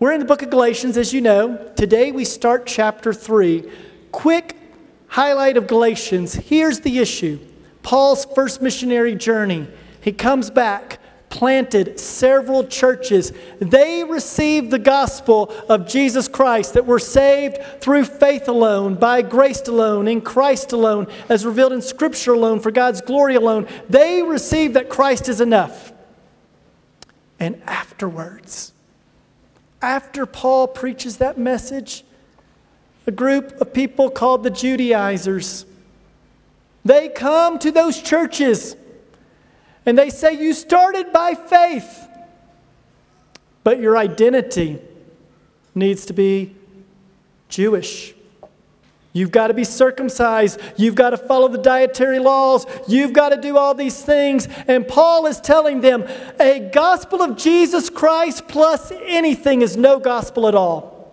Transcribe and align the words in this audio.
We're 0.00 0.12
in 0.12 0.20
the 0.20 0.24
book 0.24 0.40
of 0.40 0.48
Galatians, 0.48 0.96
as 0.96 1.12
you 1.12 1.20
know. 1.20 1.72
Today 1.76 2.10
we 2.10 2.24
start 2.24 2.64
chapter 2.66 3.12
3. 3.12 3.70
Quick 4.12 4.56
highlight 5.08 5.58
of 5.58 5.66
Galatians. 5.66 6.32
Here's 6.32 6.80
the 6.80 7.00
issue 7.00 7.38
Paul's 7.82 8.24
first 8.24 8.62
missionary 8.62 9.14
journey. 9.14 9.68
He 10.00 10.12
comes 10.12 10.48
back, 10.48 11.00
planted 11.28 12.00
several 12.00 12.64
churches. 12.64 13.34
They 13.58 14.02
received 14.02 14.70
the 14.70 14.78
gospel 14.78 15.54
of 15.68 15.86
Jesus 15.86 16.28
Christ 16.28 16.72
that 16.72 16.86
we're 16.86 16.98
saved 16.98 17.58
through 17.82 18.06
faith 18.06 18.48
alone, 18.48 18.94
by 18.94 19.20
grace 19.20 19.68
alone, 19.68 20.08
in 20.08 20.22
Christ 20.22 20.72
alone, 20.72 21.08
as 21.28 21.44
revealed 21.44 21.74
in 21.74 21.82
Scripture 21.82 22.32
alone, 22.32 22.60
for 22.60 22.70
God's 22.70 23.02
glory 23.02 23.34
alone. 23.34 23.68
They 23.90 24.22
received 24.22 24.72
that 24.76 24.88
Christ 24.88 25.28
is 25.28 25.42
enough. 25.42 25.92
And 27.38 27.60
afterwards, 27.66 28.72
after 29.82 30.26
Paul 30.26 30.68
preaches 30.68 31.18
that 31.18 31.38
message, 31.38 32.04
a 33.06 33.10
group 33.10 33.60
of 33.60 33.72
people 33.72 34.10
called 34.10 34.42
the 34.42 34.50
Judaizers, 34.50 35.64
they 36.84 37.08
come 37.08 37.58
to 37.58 37.70
those 37.70 38.00
churches 38.00 38.76
and 39.86 39.98
they 39.98 40.10
say, 40.10 40.34
You 40.34 40.52
started 40.52 41.12
by 41.12 41.34
faith, 41.34 42.08
but 43.64 43.80
your 43.80 43.96
identity 43.96 44.80
needs 45.74 46.06
to 46.06 46.12
be 46.12 46.54
Jewish. 47.48 48.14
You've 49.12 49.32
got 49.32 49.48
to 49.48 49.54
be 49.54 49.64
circumcised. 49.64 50.60
You've 50.76 50.94
got 50.94 51.10
to 51.10 51.16
follow 51.16 51.48
the 51.48 51.58
dietary 51.58 52.20
laws. 52.20 52.64
You've 52.86 53.12
got 53.12 53.30
to 53.30 53.36
do 53.36 53.56
all 53.56 53.74
these 53.74 54.00
things. 54.02 54.46
And 54.68 54.86
Paul 54.86 55.26
is 55.26 55.40
telling 55.40 55.80
them 55.80 56.06
a 56.38 56.70
gospel 56.72 57.20
of 57.20 57.36
Jesus 57.36 57.90
Christ 57.90 58.46
plus 58.46 58.92
anything 59.06 59.62
is 59.62 59.76
no 59.76 59.98
gospel 59.98 60.46
at 60.46 60.54
all. 60.54 61.12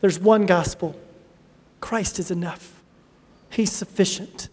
There's 0.00 0.18
one 0.18 0.46
gospel 0.46 0.94
Christ 1.80 2.18
is 2.18 2.30
enough, 2.30 2.82
He's 3.50 3.72
sufficient. 3.72 4.48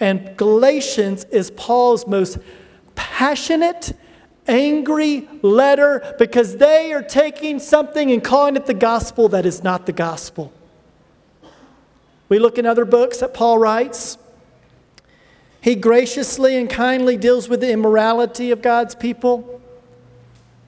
And 0.00 0.34
Galatians 0.36 1.24
is 1.24 1.50
Paul's 1.50 2.06
most 2.06 2.38
passionate, 2.94 3.92
angry 4.48 5.28
letter 5.42 6.14
because 6.18 6.56
they 6.56 6.94
are 6.94 7.02
taking 7.02 7.58
something 7.58 8.10
and 8.10 8.24
calling 8.24 8.56
it 8.56 8.64
the 8.64 8.74
gospel 8.74 9.28
that 9.28 9.44
is 9.44 9.62
not 9.62 9.84
the 9.84 9.92
gospel. 9.92 10.54
We 12.30 12.38
look 12.38 12.56
in 12.56 12.64
other 12.64 12.86
books 12.86 13.18
that 13.18 13.34
Paul 13.34 13.58
writes. 13.58 14.16
He 15.60 15.74
graciously 15.74 16.56
and 16.56 16.70
kindly 16.70 17.18
deals 17.18 17.48
with 17.48 17.60
the 17.60 17.70
immorality 17.70 18.50
of 18.52 18.62
God's 18.62 18.94
people. 18.94 19.60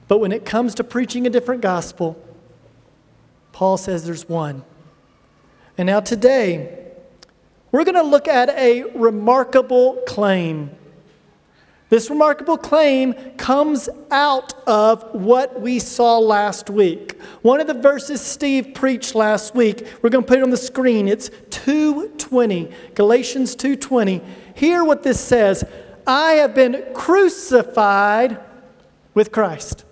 But 0.07 0.19
when 0.19 0.31
it 0.31 0.45
comes 0.45 0.75
to 0.75 0.83
preaching 0.83 1.25
a 1.25 1.29
different 1.31 1.61
gospel, 1.61 2.21
Paul 3.53 3.77
says 3.77 4.05
there's 4.05 4.27
one. 4.27 4.63
And 5.77 5.87
now 5.87 6.01
today, 6.01 6.91
we're 7.71 7.85
going 7.85 7.95
to 7.95 8.03
look 8.03 8.27
at 8.27 8.49
a 8.49 8.83
remarkable 8.95 10.03
claim. 10.05 10.69
This 11.93 12.09
remarkable 12.09 12.57
claim 12.57 13.13
comes 13.37 13.87
out 14.09 14.55
of 14.67 15.13
what 15.13 15.61
we 15.61 15.77
saw 15.77 16.17
last 16.17 16.67
week. 16.71 17.21
One 17.43 17.61
of 17.61 17.67
the 17.67 17.75
verses 17.75 18.19
Steve 18.19 18.73
preached 18.73 19.13
last 19.13 19.53
week, 19.53 19.87
we're 20.01 20.09
going 20.09 20.23
to 20.23 20.27
put 20.27 20.39
it 20.39 20.41
on 20.41 20.49
the 20.49 20.57
screen. 20.57 21.07
It's 21.07 21.29
2:20, 21.51 22.73
Galatians 22.95 23.55
2:20. 23.55 24.23
Hear 24.55 24.83
what 24.83 25.03
this 25.03 25.19
says, 25.19 25.65
I 26.07 26.31
have 26.31 26.55
been 26.55 26.83
crucified 26.95 28.39
with 29.13 29.31
Christ. 29.31 29.85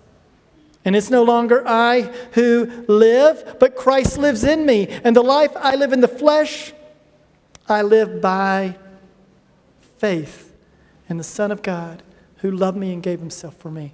And 0.84 0.96
it's 0.96 1.08
no 1.08 1.22
longer 1.22 1.62
I 1.64 2.10
who 2.32 2.84
live, 2.88 3.58
but 3.60 3.76
Christ 3.76 4.18
lives 4.18 4.42
in 4.42 4.66
me. 4.66 4.88
And 5.04 5.14
the 5.14 5.22
life 5.22 5.52
I 5.54 5.76
live 5.76 5.92
in 5.92 6.00
the 6.00 6.08
flesh, 6.08 6.72
I 7.68 7.82
live 7.82 8.20
by 8.20 8.76
faith 9.98 10.51
in 11.12 11.18
the 11.18 11.22
Son 11.22 11.52
of 11.52 11.60
God 11.62 12.02
who 12.36 12.50
loved 12.50 12.78
me 12.78 12.90
and 12.90 13.02
gave 13.02 13.20
himself 13.20 13.54
for 13.58 13.70
me. 13.70 13.92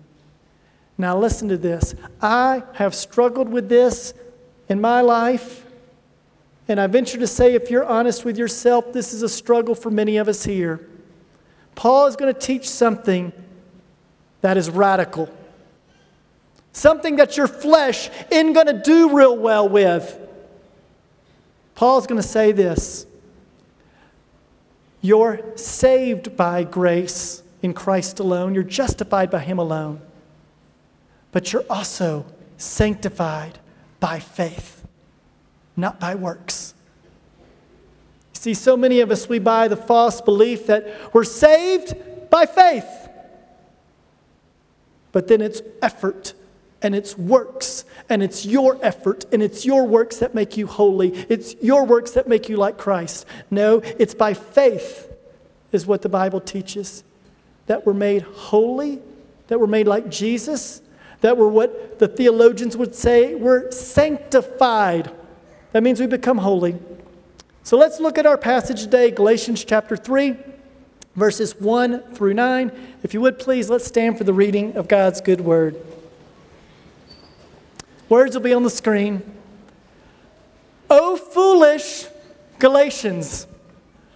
Now, 0.96 1.18
listen 1.18 1.48
to 1.48 1.56
this. 1.58 1.96
I 2.22 2.62
have 2.74 2.94
struggled 2.94 3.48
with 3.48 3.68
this 3.68 4.14
in 4.68 4.80
my 4.80 5.00
life. 5.00 5.66
And 6.68 6.80
I 6.80 6.86
venture 6.86 7.18
to 7.18 7.26
say, 7.26 7.54
if 7.54 7.72
you're 7.72 7.84
honest 7.84 8.24
with 8.24 8.38
yourself, 8.38 8.92
this 8.92 9.12
is 9.12 9.22
a 9.22 9.28
struggle 9.28 9.74
for 9.74 9.90
many 9.90 10.16
of 10.18 10.28
us 10.28 10.44
here. 10.44 10.88
Paul 11.74 12.06
is 12.06 12.14
going 12.14 12.32
to 12.32 12.38
teach 12.38 12.70
something 12.70 13.32
that 14.40 14.56
is 14.56 14.70
radical, 14.70 15.28
something 16.72 17.16
that 17.16 17.36
your 17.36 17.48
flesh 17.48 18.10
isn't 18.30 18.52
going 18.52 18.68
to 18.68 18.80
do 18.80 19.16
real 19.16 19.36
well 19.36 19.68
with. 19.68 20.16
Paul's 21.74 22.06
going 22.06 22.22
to 22.22 22.26
say 22.26 22.52
this 22.52 23.06
You're 25.00 25.40
saved 25.56 26.36
by 26.36 26.64
grace 26.64 27.42
in 27.62 27.74
Christ 27.74 28.20
alone, 28.20 28.54
you're 28.54 28.62
justified 28.62 29.30
by 29.30 29.40
Him 29.40 29.58
alone, 29.58 30.00
but 31.32 31.52
you're 31.52 31.64
also 31.68 32.24
sanctified 32.56 33.58
by 34.00 34.20
faith, 34.20 34.86
not 35.76 35.98
by 35.98 36.14
works. 36.14 36.74
See, 38.32 38.54
so 38.54 38.76
many 38.76 39.00
of 39.00 39.10
us, 39.10 39.28
we 39.28 39.40
buy 39.40 39.66
the 39.66 39.76
false 39.76 40.20
belief 40.20 40.66
that 40.68 41.12
we're 41.12 41.24
saved 41.24 41.94
by 42.30 42.46
faith, 42.46 43.08
but 45.10 45.26
then 45.26 45.40
it's 45.40 45.60
effort 45.82 46.34
and 46.82 46.94
it's 46.94 47.16
works 47.18 47.84
and 48.08 48.22
it's 48.22 48.46
your 48.46 48.78
effort 48.82 49.24
and 49.32 49.42
it's 49.42 49.66
your 49.66 49.86
works 49.86 50.18
that 50.18 50.34
make 50.34 50.56
you 50.56 50.66
holy. 50.66 51.10
It's 51.28 51.54
your 51.60 51.84
works 51.84 52.12
that 52.12 52.28
make 52.28 52.48
you 52.48 52.56
like 52.56 52.78
Christ. 52.78 53.26
No, 53.50 53.78
it's 53.98 54.14
by 54.14 54.34
faith, 54.34 55.12
is 55.72 55.86
what 55.86 56.02
the 56.02 56.08
Bible 56.08 56.40
teaches 56.40 57.04
that 57.66 57.84
we're 57.84 57.94
made 57.94 58.22
holy, 58.22 58.98
that 59.48 59.60
we're 59.60 59.66
made 59.66 59.86
like 59.86 60.08
Jesus, 60.08 60.80
that 61.20 61.36
were 61.36 61.48
what 61.48 61.98
the 61.98 62.08
theologians 62.08 62.76
would 62.76 62.94
say 62.94 63.34
we're 63.34 63.70
sanctified. 63.70 65.10
That 65.72 65.82
means 65.82 66.00
we 66.00 66.06
become 66.06 66.38
holy. 66.38 66.78
So 67.62 67.76
let's 67.76 68.00
look 68.00 68.16
at 68.16 68.24
our 68.24 68.38
passage 68.38 68.82
today, 68.82 69.10
Galatians 69.10 69.62
chapter 69.64 69.96
3, 69.96 70.36
verses 71.14 71.60
1 71.60 72.14
through 72.14 72.32
9. 72.32 72.72
If 73.02 73.12
you 73.12 73.20
would 73.20 73.38
please, 73.38 73.68
let's 73.68 73.84
stand 73.84 74.16
for 74.16 74.24
the 74.24 74.32
reading 74.32 74.76
of 74.76 74.88
God's 74.88 75.20
good 75.20 75.42
word. 75.42 75.76
Words 78.08 78.34
will 78.34 78.42
be 78.42 78.54
on 78.54 78.62
the 78.62 78.70
screen. 78.70 79.22
O 80.88 81.16
foolish 81.16 82.06
Galatians, 82.58 83.46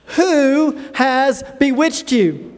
who 0.07 0.73
has 0.95 1.43
bewitched 1.61 2.11
you? 2.11 2.49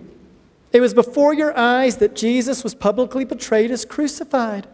It 0.73 0.81
was 0.81 0.95
before 0.95 1.35
your 1.35 1.57
eyes 1.57 1.97
that 1.97 2.15
Jesus 2.15 2.65
was 2.65 2.75
publicly 2.75 3.25
betrayed 3.25 3.71
as 3.71 3.85
crucified. 3.85 4.67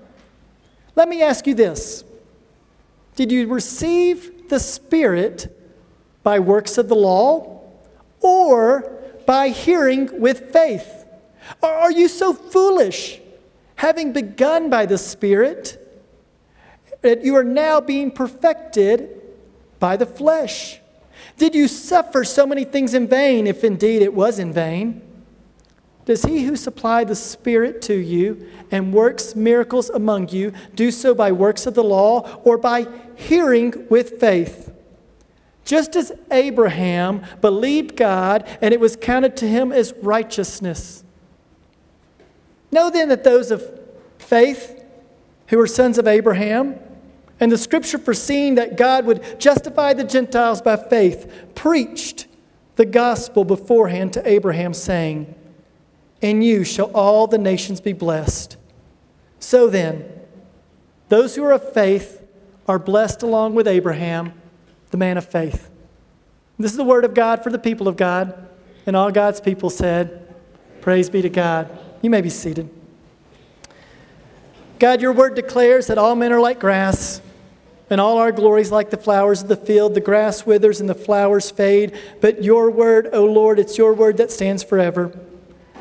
Let 0.96 1.08
me 1.08 1.22
ask 1.22 1.46
you 1.46 1.54
this 1.54 2.04
Did 3.16 3.32
you 3.32 3.48
receive 3.48 4.48
the 4.48 4.60
Spirit 4.60 5.56
by 6.22 6.38
works 6.38 6.76
of 6.76 6.88
the 6.88 6.94
law 6.94 7.62
or 8.20 8.92
by 9.26 9.48
hearing 9.48 10.20
with 10.20 10.52
faith? 10.52 11.06
Or 11.62 11.70
are 11.70 11.92
you 11.92 12.08
so 12.08 12.32
foolish, 12.34 13.20
having 13.76 14.12
begun 14.12 14.68
by 14.68 14.86
the 14.86 14.98
Spirit, 14.98 15.79
that 17.02 17.24
you 17.24 17.34
are 17.36 17.44
now 17.44 17.80
being 17.80 18.10
perfected 18.10 19.20
by 19.78 19.96
the 19.96 20.06
flesh? 20.06 20.80
Did 21.36 21.54
you 21.54 21.68
suffer 21.68 22.24
so 22.24 22.46
many 22.46 22.64
things 22.64 22.94
in 22.94 23.08
vain, 23.08 23.46
if 23.46 23.64
indeed 23.64 24.02
it 24.02 24.12
was 24.12 24.38
in 24.38 24.52
vain? 24.52 25.02
Does 26.04 26.24
he 26.24 26.44
who 26.44 26.56
supplied 26.56 27.08
the 27.08 27.14
Spirit 27.14 27.82
to 27.82 27.94
you 27.94 28.48
and 28.70 28.92
works 28.92 29.36
miracles 29.36 29.90
among 29.90 30.30
you 30.30 30.52
do 30.74 30.90
so 30.90 31.14
by 31.14 31.30
works 31.30 31.66
of 31.66 31.74
the 31.74 31.84
law 31.84 32.40
or 32.42 32.58
by 32.58 32.86
hearing 33.16 33.86
with 33.88 34.18
faith? 34.18 34.72
Just 35.64 35.94
as 35.94 36.10
Abraham 36.30 37.22
believed 37.40 37.96
God 37.96 38.44
and 38.60 38.74
it 38.74 38.80
was 38.80 38.96
counted 38.96 39.36
to 39.36 39.46
him 39.46 39.72
as 39.72 39.94
righteousness. 40.02 41.04
Know 42.72 42.90
then 42.90 43.08
that 43.10 43.24
those 43.24 43.50
of 43.50 43.62
faith 44.18 44.84
who 45.48 45.60
are 45.60 45.66
sons 45.66 45.98
of 45.98 46.08
Abraham, 46.08 46.78
and 47.40 47.50
the 47.50 47.58
scripture 47.58 47.98
foreseeing 47.98 48.54
that 48.56 48.76
God 48.76 49.06
would 49.06 49.40
justify 49.40 49.94
the 49.94 50.04
Gentiles 50.04 50.60
by 50.60 50.76
faith, 50.76 51.50
preached 51.54 52.26
the 52.76 52.84
gospel 52.84 53.44
beforehand 53.44 54.12
to 54.12 54.28
Abraham, 54.28 54.74
saying, 54.74 55.34
in 56.20 56.42
you 56.42 56.64
shall 56.64 56.90
all 56.92 57.26
the 57.26 57.38
nations 57.38 57.80
be 57.80 57.92
blessed. 57.92 58.56
So 59.38 59.68
then, 59.68 60.04
those 61.08 61.34
who 61.34 61.44
are 61.44 61.52
of 61.52 61.72
faith 61.72 62.22
are 62.68 62.78
blessed 62.78 63.22
along 63.22 63.54
with 63.54 63.66
Abraham, 63.66 64.34
the 64.90 64.98
man 64.98 65.16
of 65.16 65.26
faith. 65.26 65.70
This 66.58 66.72
is 66.72 66.76
the 66.76 66.84
word 66.84 67.06
of 67.06 67.14
God 67.14 67.42
for 67.42 67.50
the 67.50 67.58
people 67.58 67.88
of 67.88 67.96
God. 67.96 68.48
And 68.86 68.94
all 68.94 69.10
God's 69.10 69.40
people 69.40 69.70
said, 69.70 70.26
Praise 70.82 71.08
be 71.08 71.22
to 71.22 71.30
God. 71.30 71.70
You 72.02 72.10
may 72.10 72.20
be 72.20 72.30
seated. 72.30 72.68
God, 74.78 75.00
your 75.00 75.12
word 75.12 75.34
declares 75.34 75.86
that 75.86 75.98
all 75.98 76.14
men 76.14 76.32
are 76.32 76.40
like 76.40 76.58
grass, 76.58 77.20
and 77.90 78.00
all 78.00 78.18
our 78.18 78.32
glories 78.32 78.70
like 78.70 78.90
the 78.90 78.96
flowers 78.96 79.42
of 79.42 79.48
the 79.48 79.56
field. 79.56 79.94
The 79.94 80.00
grass 80.00 80.46
withers 80.46 80.80
and 80.80 80.88
the 80.88 80.94
flowers 80.94 81.50
fade, 81.50 81.98
but 82.20 82.42
your 82.42 82.70
word, 82.70 83.10
O 83.12 83.24
Lord, 83.24 83.58
it's 83.58 83.76
your 83.76 83.92
word 83.92 84.16
that 84.18 84.30
stands 84.30 84.62
forever. 84.62 85.12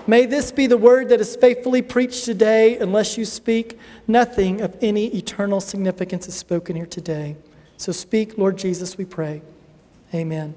May 0.08 0.26
this 0.26 0.52
be 0.52 0.66
the 0.66 0.78
word 0.78 1.10
that 1.10 1.22
is 1.22 1.36
faithfully 1.36 1.84
preached 1.84 2.26
today, 2.26 2.80
unless 2.80 3.16
you 3.16 3.26
speak. 3.26 3.78
Nothing 4.08 4.60
of 4.60 4.76
any 4.82 5.06
eternal 5.16 5.62
significance 5.62 6.28
is 6.28 6.34
spoken 6.34 6.76
here 6.76 6.88
today. 6.88 7.36
So 7.78 7.92
speak, 7.92 8.36
Lord 8.36 8.58
Jesus, 8.58 8.98
we 8.98 9.06
pray. 9.06 9.44
Amen. 10.12 10.56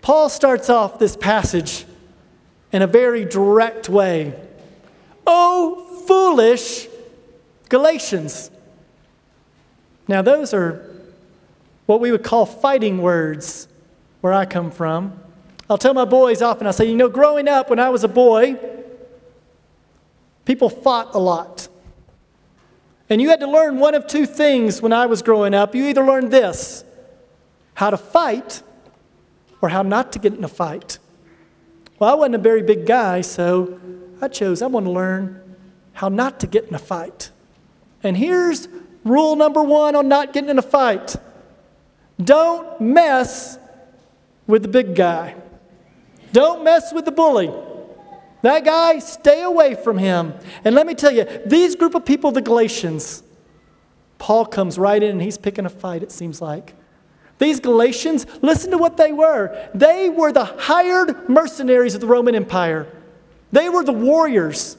Paul 0.00 0.30
starts 0.30 0.70
off 0.70 0.98
this 0.98 1.14
passage 1.14 1.84
in 2.72 2.80
a 2.80 2.86
very 2.86 3.24
direct 3.24 3.90
way. 3.90 4.34
Oh, 5.26 6.02
foolish 6.06 6.88
Galatians. 7.68 8.50
Now, 10.06 10.22
those 10.22 10.52
are 10.52 10.90
what 11.86 12.00
we 12.00 12.10
would 12.12 12.22
call 12.22 12.46
fighting 12.46 12.98
words 12.98 13.68
where 14.20 14.32
I 14.32 14.44
come 14.44 14.70
from. 14.70 15.18
I'll 15.68 15.78
tell 15.78 15.94
my 15.94 16.04
boys 16.04 16.42
often, 16.42 16.66
I 16.66 16.72
say, 16.72 16.86
you 16.86 16.96
know, 16.96 17.08
growing 17.08 17.48
up 17.48 17.70
when 17.70 17.78
I 17.78 17.88
was 17.88 18.04
a 18.04 18.08
boy, 18.08 18.58
people 20.44 20.68
fought 20.68 21.14
a 21.14 21.18
lot. 21.18 21.68
And 23.08 23.20
you 23.20 23.30
had 23.30 23.40
to 23.40 23.50
learn 23.50 23.78
one 23.78 23.94
of 23.94 24.06
two 24.06 24.26
things 24.26 24.80
when 24.80 24.92
I 24.92 25.06
was 25.06 25.22
growing 25.22 25.54
up. 25.54 25.74
You 25.74 25.86
either 25.86 26.04
learned 26.04 26.30
this 26.30 26.84
how 27.74 27.90
to 27.90 27.96
fight 27.96 28.62
or 29.60 29.68
how 29.68 29.82
not 29.82 30.12
to 30.12 30.18
get 30.18 30.34
in 30.34 30.44
a 30.44 30.48
fight. 30.48 30.98
Well, 31.98 32.10
I 32.10 32.14
wasn't 32.14 32.36
a 32.36 32.38
very 32.38 32.62
big 32.62 32.86
guy, 32.86 33.20
so 33.20 33.80
I 34.20 34.28
chose 34.28 34.62
I 34.62 34.66
want 34.66 34.86
to 34.86 34.92
learn 34.92 35.56
how 35.92 36.08
not 36.08 36.40
to 36.40 36.46
get 36.46 36.64
in 36.68 36.74
a 36.74 36.78
fight. 36.78 37.30
And 38.02 38.16
here's 38.16 38.68
rule 39.04 39.36
number 39.36 39.62
one 39.62 39.94
on 39.94 40.08
not 40.08 40.32
getting 40.32 40.50
in 40.50 40.58
a 40.58 40.62
fight 40.62 41.16
don't 42.22 42.80
mess 42.80 43.58
with 44.46 44.62
the 44.62 44.68
big 44.68 44.94
guy, 44.94 45.34
don't 46.32 46.62
mess 46.62 46.92
with 46.92 47.04
the 47.04 47.12
bully. 47.12 47.52
That 48.42 48.64
guy, 48.64 48.98
stay 48.98 49.42
away 49.42 49.74
from 49.74 49.96
him. 49.96 50.34
And 50.64 50.74
let 50.74 50.86
me 50.86 50.94
tell 50.94 51.10
you, 51.10 51.24
these 51.46 51.74
group 51.74 51.94
of 51.94 52.04
people, 52.04 52.30
the 52.30 52.42
Galatians, 52.42 53.22
Paul 54.18 54.44
comes 54.44 54.78
right 54.78 55.02
in 55.02 55.12
and 55.12 55.22
he's 55.22 55.38
picking 55.38 55.64
a 55.64 55.70
fight, 55.70 56.02
it 56.02 56.12
seems 56.12 56.42
like. 56.42 56.74
These 57.38 57.60
Galatians, 57.60 58.26
listen 58.42 58.70
to 58.72 58.78
what 58.78 58.98
they 58.98 59.12
were. 59.12 59.70
They 59.74 60.10
were 60.10 60.30
the 60.30 60.44
hired 60.44 61.28
mercenaries 61.28 61.94
of 61.94 62.02
the 62.02 62.06
Roman 62.06 62.34
Empire. 62.34 62.86
They 63.50 63.70
were 63.70 63.82
the 63.82 63.92
warriors. 63.92 64.76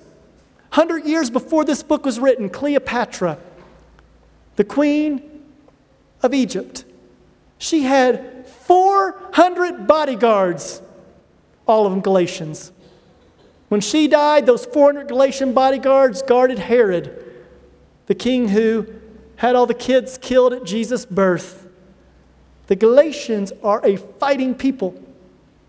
100 0.73 1.05
years 1.05 1.31
before 1.31 1.65
this 1.65 1.81
book 1.81 2.05
was 2.05 2.19
written, 2.19 2.49
Cleopatra, 2.49 3.39
the 4.55 4.63
queen 4.63 5.43
of 6.21 6.33
Egypt, 6.33 6.85
she 7.57 7.83
had 7.83 8.47
400 8.47 9.87
bodyguards, 9.87 10.81
all 11.67 11.85
of 11.85 11.91
them 11.91 12.01
Galatians. 12.01 12.71
When 13.69 13.81
she 13.81 14.07
died, 14.07 14.45
those 14.45 14.65
400 14.65 15.07
Galatian 15.07 15.53
bodyguards 15.53 16.21
guarded 16.21 16.59
Herod, 16.59 17.23
the 18.07 18.15
king 18.15 18.49
who 18.49 18.87
had 19.37 19.55
all 19.55 19.65
the 19.65 19.73
kids 19.73 20.17
killed 20.17 20.53
at 20.53 20.63
Jesus' 20.63 21.05
birth. 21.05 21.67
The 22.67 22.75
Galatians 22.75 23.51
are 23.63 23.85
a 23.85 23.97
fighting 23.97 24.55
people. 24.55 25.01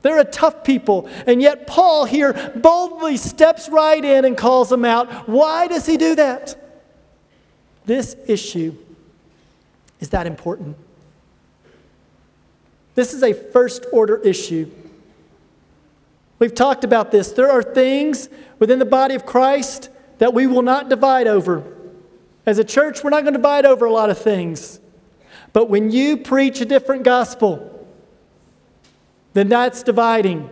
They're 0.03 0.21
a 0.21 0.25
tough 0.25 0.63
people. 0.63 1.09
And 1.27 1.43
yet, 1.43 1.67
Paul 1.67 2.05
here 2.05 2.53
boldly 2.55 3.17
steps 3.17 3.69
right 3.69 4.05
in 4.05 4.25
and 4.25 4.37
calls 4.37 4.69
them 4.69 4.85
out. 4.85 5.29
Why 5.29 5.67
does 5.67 5.87
he 5.87 5.97
do 5.97 6.15
that? 6.15 6.57
This 7.87 8.17
issue 8.27 8.75
is 10.01 10.11
that 10.11 10.27
important. 10.27 10.77
This 12.95 13.15
is 13.15 13.23
a 13.23 13.33
first 13.33 13.87
order 13.93 14.17
issue. 14.17 14.71
We've 16.39 16.55
talked 16.55 16.85
about 16.85 17.11
this. 17.11 17.33
There 17.33 17.51
are 17.51 17.63
things 17.63 18.29
within 18.59 18.79
the 18.79 18.85
body 18.85 19.15
of 19.15 19.25
Christ 19.25 19.89
that 20.19 20.35
we 20.35 20.47
will 20.47 20.63
not 20.63 20.89
divide 20.89 21.27
over. 21.27 21.63
As 22.45 22.59
a 22.59 22.65
church, 22.65 23.03
we're 23.03 23.11
not 23.11 23.23
going 23.23 23.35
to 23.35 23.39
divide 23.39 23.65
over 23.65 23.87
a 23.87 23.93
lot 23.93 24.11
of 24.11 24.19
things. 24.19 24.81
But 25.53 25.71
when 25.71 25.91
you 25.91 26.19
preach 26.19 26.61
a 26.61 26.65
different 26.65 27.03
gospel, 27.03 27.87
then 29.33 29.49
that's 29.49 29.83
dividing. 29.83 30.51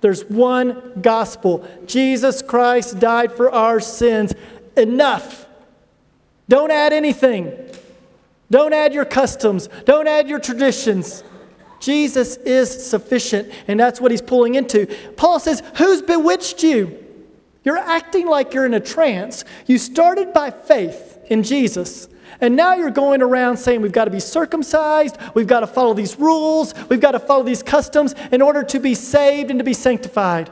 There's 0.00 0.24
one 0.24 1.00
gospel. 1.00 1.68
Jesus 1.86 2.42
Christ 2.42 2.98
died 2.98 3.32
for 3.32 3.50
our 3.50 3.80
sins. 3.80 4.34
Enough. 4.76 5.46
Don't 6.50 6.72
add 6.72 6.92
anything. 6.92 7.56
Don't 8.50 8.72
add 8.72 8.92
your 8.92 9.04
customs. 9.04 9.68
Don't 9.84 10.08
add 10.08 10.28
your 10.28 10.40
traditions. 10.40 11.22
Jesus 11.78 12.36
is 12.38 12.90
sufficient, 12.90 13.52
and 13.68 13.78
that's 13.78 14.00
what 14.00 14.10
he's 14.10 14.20
pulling 14.20 14.56
into. 14.56 14.86
Paul 15.16 15.38
says, 15.38 15.62
Who's 15.76 16.02
bewitched 16.02 16.64
you? 16.64 16.98
You're 17.62 17.78
acting 17.78 18.26
like 18.26 18.52
you're 18.52 18.66
in 18.66 18.74
a 18.74 18.80
trance. 18.80 19.44
You 19.66 19.78
started 19.78 20.32
by 20.32 20.50
faith 20.50 21.18
in 21.28 21.44
Jesus. 21.44 22.08
And 22.40 22.56
now 22.56 22.74
you're 22.74 22.90
going 22.90 23.22
around 23.22 23.58
saying 23.58 23.80
we've 23.80 23.92
got 23.92 24.06
to 24.06 24.10
be 24.10 24.18
circumcised, 24.18 25.18
we've 25.34 25.46
got 25.46 25.60
to 25.60 25.68
follow 25.68 25.94
these 25.94 26.18
rules, 26.18 26.74
we've 26.88 27.00
got 27.00 27.12
to 27.12 27.20
follow 27.20 27.44
these 27.44 27.62
customs 27.62 28.16
in 28.32 28.42
order 28.42 28.64
to 28.64 28.80
be 28.80 28.96
saved 28.96 29.50
and 29.50 29.60
to 29.60 29.64
be 29.64 29.74
sanctified. 29.74 30.50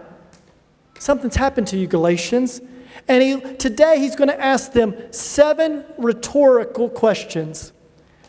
Something's 1.00 1.36
happened 1.36 1.66
to 1.68 1.76
you, 1.76 1.88
Galatians. 1.88 2.60
And 3.06 3.22
he, 3.22 3.56
today 3.56 3.98
he's 3.98 4.16
going 4.16 4.28
to 4.28 4.40
ask 4.40 4.72
them 4.72 4.94
seven 5.12 5.84
rhetorical 5.96 6.88
questions. 6.88 7.72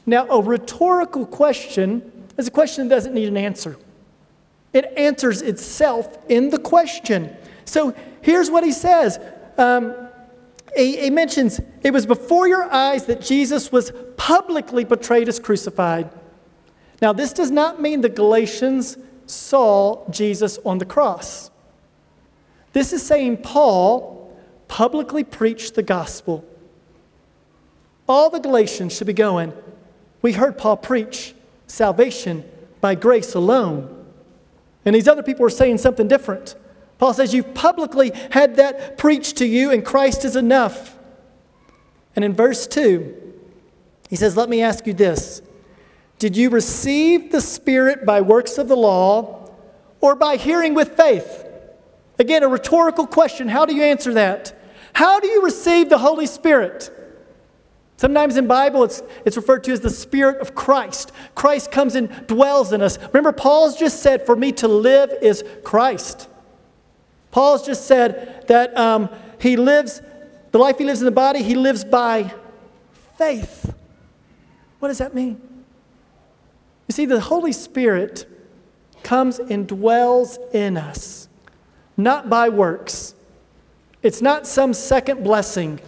Now, 0.05 0.27
a 0.27 0.41
rhetorical 0.41 1.25
question 1.25 2.27
is 2.37 2.47
a 2.47 2.51
question 2.51 2.87
that 2.87 2.95
doesn't 2.95 3.13
need 3.13 3.27
an 3.27 3.37
answer, 3.37 3.77
it 4.73 4.85
answers 4.97 5.41
itself 5.41 6.17
in 6.29 6.49
the 6.49 6.59
question. 6.59 7.35
So 7.65 7.95
here's 8.21 8.51
what 8.51 8.63
he 8.63 8.71
says. 8.71 9.19
Um, 9.57 9.95
he, 10.75 10.97
he 10.97 11.09
mentions 11.09 11.59
it 11.81 11.91
was 11.91 12.05
before 12.05 12.47
your 12.47 12.71
eyes 12.71 13.05
that 13.05 13.21
Jesus 13.21 13.71
was 13.71 13.91
publicly 14.17 14.85
portrayed 14.85 15.27
as 15.27 15.39
crucified. 15.39 16.09
Now, 17.01 17.13
this 17.13 17.33
does 17.33 17.49
not 17.49 17.81
mean 17.81 18.01
the 18.01 18.09
Galatians 18.09 18.97
saw 19.25 20.09
Jesus 20.09 20.59
on 20.65 20.77
the 20.77 20.85
cross. 20.85 21.49
This 22.73 22.93
is 22.93 23.05
saying 23.05 23.37
Paul 23.37 24.18
publicly 24.69 25.25
preached 25.25 25.75
the 25.75 25.83
gospel. 25.83 26.45
All 28.07 28.29
the 28.29 28.39
Galatians 28.39 28.95
should 28.95 29.07
be 29.07 29.13
going, 29.13 29.51
We 30.21 30.31
heard 30.31 30.57
Paul 30.57 30.77
preach 30.77 31.35
salvation 31.67 32.49
by 32.79 32.95
grace 32.95 33.35
alone. 33.35 34.05
And 34.85 34.95
these 34.95 35.09
other 35.09 35.23
people 35.23 35.45
are 35.45 35.49
saying 35.49 35.79
something 35.79 36.07
different. 36.07 36.55
Paul 36.97 37.13
says, 37.13 37.33
You've 37.33 37.53
publicly 37.53 38.11
had 38.31 38.55
that 38.55 38.97
preached 38.97 39.37
to 39.37 39.45
you, 39.45 39.71
and 39.71 39.83
Christ 39.85 40.23
is 40.23 40.37
enough. 40.37 40.97
And 42.15 42.23
in 42.23 42.33
verse 42.33 42.65
2, 42.67 43.33
he 44.09 44.15
says, 44.15 44.37
Let 44.37 44.49
me 44.49 44.61
ask 44.61 44.87
you 44.87 44.93
this 44.93 45.41
Did 46.19 46.37
you 46.37 46.49
receive 46.49 47.31
the 47.31 47.41
Spirit 47.41 48.05
by 48.05 48.21
works 48.21 48.57
of 48.57 48.67
the 48.67 48.77
law 48.77 49.49
or 49.99 50.15
by 50.15 50.37
hearing 50.37 50.73
with 50.73 50.95
faith? 50.95 51.45
Again, 52.17 52.43
a 52.43 52.49
rhetorical 52.49 53.07
question. 53.07 53.47
How 53.47 53.65
do 53.65 53.73
you 53.73 53.83
answer 53.83 54.13
that? 54.13 54.58
How 54.93 55.19
do 55.19 55.27
you 55.27 55.43
receive 55.43 55.89
the 55.89 55.97
Holy 55.97 56.25
Spirit? 56.25 56.91
Sometimes 57.97 58.37
in 58.37 58.47
Bible 58.47 58.85
it's, 58.85 59.03
it's 59.25 59.35
referred 59.35 59.63
to 59.65 59.73
as 59.73 59.81
the 59.81 59.89
Spirit 59.89 60.39
of 60.39 60.55
Christ. 60.55 61.11
Christ 61.35 61.69
comes 61.69 61.95
and 61.95 62.09
dwells 62.27 62.71
in 62.71 62.81
us. 62.81 62.97
Remember, 63.07 63.33
Paul's 63.33 63.75
just 63.75 64.01
said, 64.01 64.25
For 64.25 64.37
me 64.37 64.53
to 64.53 64.69
live 64.69 65.11
is 65.21 65.43
Christ. 65.63 66.29
Paul's 67.31 67.65
just 67.65 67.85
said 67.85 68.45
that 68.47 68.75
um, 68.77 69.09
he 69.39 69.57
lives, 69.57 70.01
the 70.51 70.59
life 70.59 70.77
he 70.77 70.85
lives 70.85 71.01
in 71.01 71.05
the 71.05 71.11
body, 71.11 71.43
he 71.43 71.55
lives 71.55 71.83
by 71.83 72.33
faith. 73.17 73.73
What 74.79 74.87
does 74.87 74.99
that 74.99 75.13
mean? 75.13 75.41
You 76.87 76.93
see, 76.93 77.05
the 77.05 77.19
Holy 77.19 77.51
Spirit 77.51 78.27
comes 79.03 79.39
and 79.39 79.67
dwells 79.67 80.39
in 80.53 80.77
us, 80.77 81.27
not 81.97 82.29
by 82.29 82.49
works. 82.49 83.13
It's 84.01 84.21
not 84.21 84.47
some 84.47 84.73
second 84.73 85.23
blessing. 85.23 85.79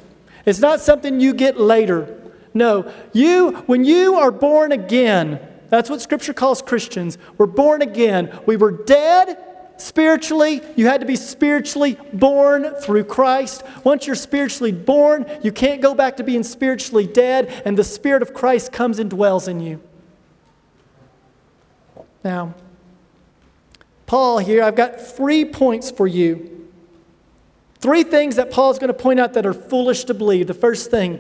It's 0.45 0.59
not 0.59 0.81
something 0.81 1.19
you 1.19 1.33
get 1.33 1.59
later. 1.59 2.17
No, 2.53 2.91
you, 3.13 3.51
when 3.67 3.85
you 3.85 4.15
are 4.15 4.31
born 4.31 4.71
again, 4.71 5.39
that's 5.69 5.89
what 5.89 6.01
Scripture 6.01 6.33
calls 6.33 6.61
Christians. 6.61 7.17
We're 7.37 7.45
born 7.45 7.81
again. 7.81 8.37
We 8.45 8.57
were 8.57 8.71
dead 8.71 9.37
Spiritually, 9.81 10.61
you 10.75 10.85
had 10.85 11.01
to 11.01 11.07
be 11.07 11.15
spiritually 11.15 11.97
born 12.13 12.75
through 12.81 13.03
Christ. 13.05 13.63
Once 13.83 14.05
you're 14.05 14.15
spiritually 14.15 14.71
born, 14.71 15.25
you 15.41 15.51
can't 15.51 15.81
go 15.81 15.95
back 15.95 16.17
to 16.17 16.23
being 16.23 16.43
spiritually 16.43 17.07
dead, 17.07 17.63
and 17.65 17.75
the 17.75 17.83
Spirit 17.83 18.21
of 18.21 18.31
Christ 18.31 18.71
comes 18.71 18.99
and 18.99 19.09
dwells 19.09 19.47
in 19.47 19.59
you. 19.59 19.81
Now, 22.23 22.53
Paul 24.05 24.37
here, 24.37 24.61
I've 24.61 24.75
got 24.75 25.01
three 25.01 25.45
points 25.45 25.89
for 25.89 26.05
you. 26.05 26.60
Three 27.81 28.03
things 28.03 28.35
that 28.35 28.51
Paul's 28.51 28.77
going 28.77 28.89
to 28.89 28.93
point 28.93 29.19
out 29.19 29.33
that 29.33 29.45
are 29.45 29.53
foolish 29.53 30.03
to 30.05 30.13
believe. 30.13 30.45
The 30.45 30.53
first 30.53 30.91
thing, 30.91 31.19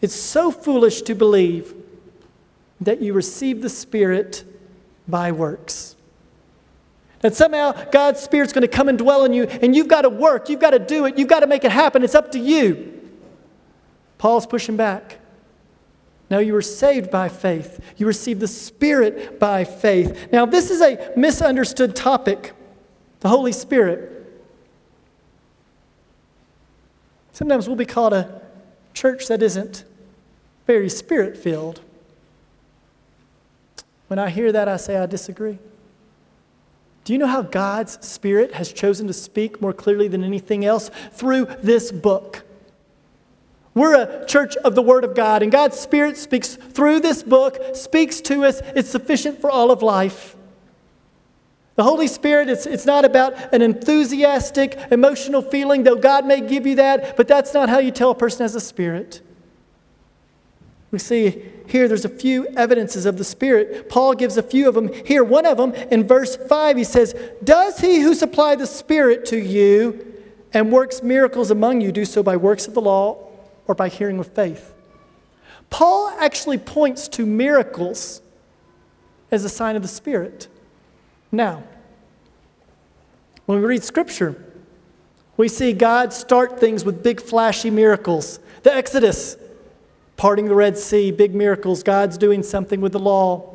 it's 0.00 0.14
so 0.14 0.50
foolish 0.50 1.02
to 1.02 1.14
believe 1.14 1.74
that 2.80 3.00
you 3.00 3.12
receive 3.12 3.62
the 3.62 3.68
Spirit 3.68 4.44
by 5.06 5.30
works. 5.30 5.94
That 7.20 7.36
somehow 7.36 7.70
God's 7.90 8.18
Spirit's 8.18 8.52
going 8.52 8.62
to 8.62 8.68
come 8.68 8.88
and 8.88 8.98
dwell 8.98 9.24
in 9.24 9.32
you, 9.32 9.44
and 9.44 9.76
you've 9.76 9.86
got 9.86 10.02
to 10.02 10.08
work, 10.08 10.48
you've 10.48 10.58
got 10.60 10.70
to 10.70 10.80
do 10.80 11.06
it, 11.06 11.16
you've 11.16 11.28
got 11.28 11.40
to 11.40 11.46
make 11.46 11.62
it 11.62 11.70
happen. 11.70 12.02
It's 12.02 12.16
up 12.16 12.32
to 12.32 12.40
you. 12.40 13.00
Paul's 14.18 14.46
pushing 14.46 14.76
back. 14.76 15.18
No, 16.30 16.40
you 16.40 16.52
were 16.52 16.62
saved 16.62 17.12
by 17.12 17.28
faith. 17.28 17.78
You 17.96 18.06
received 18.06 18.40
the 18.40 18.48
Spirit 18.48 19.38
by 19.38 19.62
faith. 19.62 20.32
Now, 20.32 20.46
this 20.46 20.70
is 20.70 20.80
a 20.80 21.12
misunderstood 21.16 21.94
topic 21.94 22.54
the 23.20 23.28
Holy 23.28 23.52
Spirit. 23.52 24.11
Sometimes 27.32 27.66
we'll 27.66 27.76
be 27.76 27.86
called 27.86 28.12
a 28.12 28.42
church 28.94 29.26
that 29.28 29.42
isn't 29.42 29.84
very 30.66 30.88
spirit 30.88 31.36
filled. 31.36 31.80
When 34.08 34.18
I 34.18 34.28
hear 34.28 34.52
that, 34.52 34.68
I 34.68 34.76
say, 34.76 34.96
I 34.98 35.06
disagree. 35.06 35.58
Do 37.04 37.12
you 37.12 37.18
know 37.18 37.26
how 37.26 37.42
God's 37.42 38.06
Spirit 38.06 38.54
has 38.54 38.72
chosen 38.72 39.06
to 39.06 39.12
speak 39.12 39.60
more 39.60 39.72
clearly 39.72 40.06
than 40.06 40.22
anything 40.22 40.64
else? 40.64 40.90
Through 41.12 41.46
this 41.62 41.90
book. 41.90 42.44
We're 43.74 43.94
a 43.94 44.26
church 44.26 44.54
of 44.56 44.74
the 44.74 44.82
Word 44.82 45.02
of 45.02 45.14
God, 45.16 45.42
and 45.42 45.50
God's 45.50 45.78
Spirit 45.80 46.18
speaks 46.18 46.54
through 46.56 47.00
this 47.00 47.22
book, 47.22 47.58
speaks 47.74 48.20
to 48.22 48.44
us. 48.44 48.60
It's 48.76 48.90
sufficient 48.90 49.40
for 49.40 49.50
all 49.50 49.70
of 49.70 49.82
life. 49.82 50.36
The 51.74 51.82
Holy 51.82 52.06
Spirit, 52.06 52.50
it's, 52.50 52.66
it's 52.66 52.84
not 52.84 53.04
about 53.04 53.54
an 53.54 53.62
enthusiastic, 53.62 54.78
emotional 54.90 55.40
feeling, 55.40 55.84
though 55.84 55.96
God 55.96 56.26
may 56.26 56.40
give 56.40 56.66
you 56.66 56.76
that, 56.76 57.16
but 57.16 57.26
that's 57.26 57.54
not 57.54 57.68
how 57.68 57.78
you 57.78 57.90
tell 57.90 58.10
a 58.10 58.14
person 58.14 58.42
has 58.42 58.54
a 58.54 58.60
spirit. 58.60 59.22
We 60.92 60.98
see 60.98 61.42
here 61.66 61.88
there's 61.88 62.04
a 62.04 62.10
few 62.10 62.46
evidences 62.48 63.06
of 63.06 63.16
the 63.16 63.24
Spirit. 63.24 63.88
Paul 63.88 64.14
gives 64.14 64.36
a 64.36 64.42
few 64.42 64.68
of 64.68 64.74
them 64.74 64.92
here. 65.06 65.24
One 65.24 65.46
of 65.46 65.56
them 65.56 65.72
in 65.72 66.06
verse 66.06 66.36
5, 66.36 66.76
he 66.76 66.84
says, 66.84 67.14
Does 67.42 67.78
he 67.78 68.00
who 68.00 68.14
supplied 68.14 68.58
the 68.58 68.66
Spirit 68.66 69.24
to 69.26 69.38
you 69.38 70.22
and 70.52 70.70
works 70.70 71.02
miracles 71.02 71.50
among 71.50 71.80
you 71.80 71.92
do 71.92 72.04
so 72.04 72.22
by 72.22 72.36
works 72.36 72.68
of 72.68 72.74
the 72.74 72.82
law 72.82 73.26
or 73.66 73.74
by 73.74 73.88
hearing 73.88 74.18
with 74.18 74.34
faith? 74.34 74.74
Paul 75.70 76.10
actually 76.20 76.58
points 76.58 77.08
to 77.08 77.24
miracles 77.24 78.20
as 79.30 79.46
a 79.46 79.48
sign 79.48 79.76
of 79.76 79.82
the 79.82 79.88
Spirit. 79.88 80.46
Now, 81.32 81.62
when 83.46 83.58
we 83.58 83.66
read 83.66 83.82
Scripture, 83.82 84.36
we 85.38 85.48
see 85.48 85.72
God 85.72 86.12
start 86.12 86.60
things 86.60 86.84
with 86.84 87.02
big, 87.02 87.20
flashy 87.20 87.70
miracles. 87.70 88.38
The 88.62 88.74
Exodus, 88.74 89.36
parting 90.18 90.44
the 90.44 90.54
Red 90.54 90.76
Sea, 90.76 91.10
big 91.10 91.34
miracles. 91.34 91.82
God's 91.82 92.18
doing 92.18 92.42
something 92.42 92.82
with 92.82 92.92
the 92.92 92.98
law. 92.98 93.48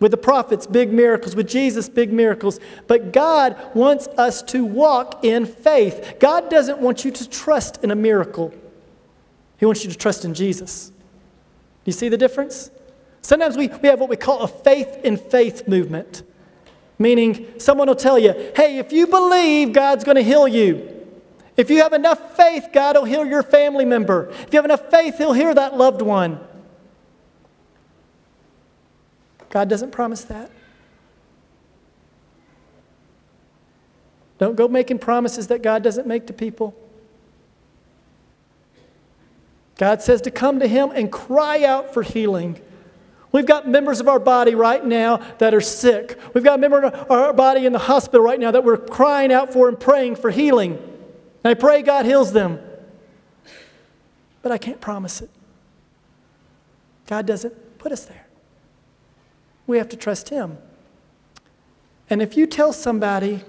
With 0.00 0.10
the 0.10 0.18
prophets, 0.18 0.66
big 0.66 0.92
miracles. 0.92 1.36
With 1.36 1.48
Jesus, 1.48 1.88
big 1.88 2.12
miracles. 2.12 2.58
But 2.88 3.12
God 3.12 3.56
wants 3.72 4.08
us 4.18 4.42
to 4.42 4.64
walk 4.64 5.24
in 5.24 5.46
faith. 5.46 6.16
God 6.18 6.50
doesn't 6.50 6.80
want 6.80 7.04
you 7.04 7.12
to 7.12 7.28
trust 7.28 7.82
in 7.84 7.92
a 7.92 7.96
miracle, 7.96 8.52
He 9.58 9.64
wants 9.64 9.84
you 9.84 9.90
to 9.90 9.96
trust 9.96 10.24
in 10.24 10.34
Jesus. 10.34 10.92
You 11.84 11.92
see 11.92 12.08
the 12.08 12.18
difference? 12.18 12.72
Sometimes 13.22 13.56
we, 13.56 13.68
we 13.68 13.88
have 13.88 14.00
what 14.00 14.10
we 14.10 14.16
call 14.16 14.40
a 14.40 14.48
faith 14.48 14.98
in 15.04 15.16
faith 15.16 15.68
movement. 15.68 16.24
Meaning, 16.98 17.58
someone 17.58 17.88
will 17.88 17.94
tell 17.94 18.18
you, 18.18 18.32
hey, 18.56 18.78
if 18.78 18.92
you 18.92 19.06
believe, 19.06 19.72
God's 19.72 20.02
going 20.02 20.16
to 20.16 20.22
heal 20.22 20.48
you. 20.48 20.92
If 21.56 21.70
you 21.70 21.82
have 21.82 21.92
enough 21.92 22.36
faith, 22.36 22.68
God 22.72 22.96
will 22.96 23.04
heal 23.04 23.24
your 23.26 23.42
family 23.42 23.84
member. 23.84 24.28
If 24.30 24.52
you 24.52 24.58
have 24.58 24.64
enough 24.64 24.90
faith, 24.90 25.18
He'll 25.18 25.32
heal 25.32 25.54
that 25.54 25.76
loved 25.76 26.02
one. 26.02 26.40
God 29.50 29.68
doesn't 29.68 29.90
promise 29.90 30.22
that. 30.24 30.50
Don't 34.38 34.56
go 34.56 34.68
making 34.68 34.98
promises 34.98 35.46
that 35.46 35.62
God 35.62 35.82
doesn't 35.82 36.06
make 36.06 36.26
to 36.26 36.32
people. 36.32 36.74
God 39.76 40.02
says 40.02 40.20
to 40.22 40.30
come 40.30 40.60
to 40.60 40.66
Him 40.66 40.90
and 40.94 41.10
cry 41.10 41.64
out 41.64 41.94
for 41.94 42.02
healing. 42.02 42.60
We've 43.36 43.44
got 43.44 43.68
members 43.68 44.00
of 44.00 44.08
our 44.08 44.18
body 44.18 44.54
right 44.54 44.82
now 44.82 45.18
that 45.36 45.52
are 45.52 45.60
sick. 45.60 46.18
We've 46.32 46.42
got 46.42 46.54
a 46.54 46.58
member 46.58 46.86
of 46.86 47.10
our 47.10 47.34
body 47.34 47.66
in 47.66 47.74
the 47.74 47.78
hospital 47.78 48.22
right 48.22 48.40
now 48.40 48.50
that 48.50 48.64
we're 48.64 48.78
crying 48.78 49.30
out 49.30 49.52
for 49.52 49.68
and 49.68 49.78
praying 49.78 50.16
for 50.16 50.30
healing. 50.30 50.72
And 51.44 51.50
I 51.50 51.52
pray 51.52 51.82
God 51.82 52.06
heals 52.06 52.32
them. 52.32 52.58
But 54.40 54.52
I 54.52 54.56
can't 54.56 54.80
promise 54.80 55.20
it. 55.20 55.28
God 57.08 57.26
doesn't 57.26 57.76
put 57.76 57.92
us 57.92 58.06
there. 58.06 58.26
We 59.66 59.76
have 59.76 59.90
to 59.90 59.98
trust 59.98 60.30
Him. 60.30 60.56
And 62.08 62.22
if 62.22 62.38
you 62.38 62.46
tell 62.46 62.72
somebody, 62.72 63.44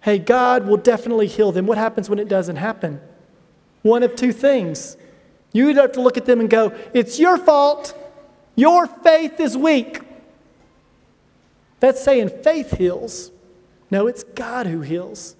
hey, 0.00 0.18
God 0.18 0.66
will 0.66 0.78
definitely 0.78 1.28
heal 1.28 1.52
them, 1.52 1.64
what 1.64 1.78
happens 1.78 2.10
when 2.10 2.18
it 2.18 2.26
doesn't 2.26 2.56
happen? 2.56 3.00
One 3.82 4.02
of 4.02 4.16
two 4.16 4.32
things. 4.32 4.96
You 5.52 5.66
would 5.66 5.76
have 5.76 5.92
to 5.92 6.00
look 6.00 6.16
at 6.16 6.26
them 6.26 6.40
and 6.40 6.50
go, 6.50 6.76
it's 6.92 7.20
your 7.20 7.38
fault. 7.38 7.96
Your 8.60 8.86
faith 8.86 9.40
is 9.40 9.56
weak. 9.56 10.02
That's 11.80 12.04
saying 12.04 12.28
faith 12.44 12.76
heals. 12.76 13.30
No, 13.90 14.06
it's 14.06 14.22
God 14.22 14.66
who 14.66 14.82
heals. 14.82 15.34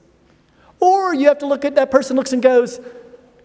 Or 0.80 1.14
you 1.14 1.28
have 1.28 1.36
to 1.40 1.46
look 1.46 1.66
at 1.66 1.74
that 1.74 1.90
person 1.90 2.16
looks 2.16 2.32
and 2.32 2.42
goes, 2.42 2.80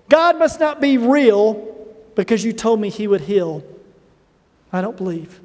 God 0.08 0.39
must 0.39 0.62
not 0.62 0.79
be 0.79 0.98
real 0.98 1.75
because 2.15 2.41
you 2.46 2.53
told 2.53 2.79
me 2.79 2.89
he 2.89 3.05
would 3.05 3.20
heal. 3.20 3.65
I 4.72 4.79
don't 4.79 4.96
believe. 4.96 5.41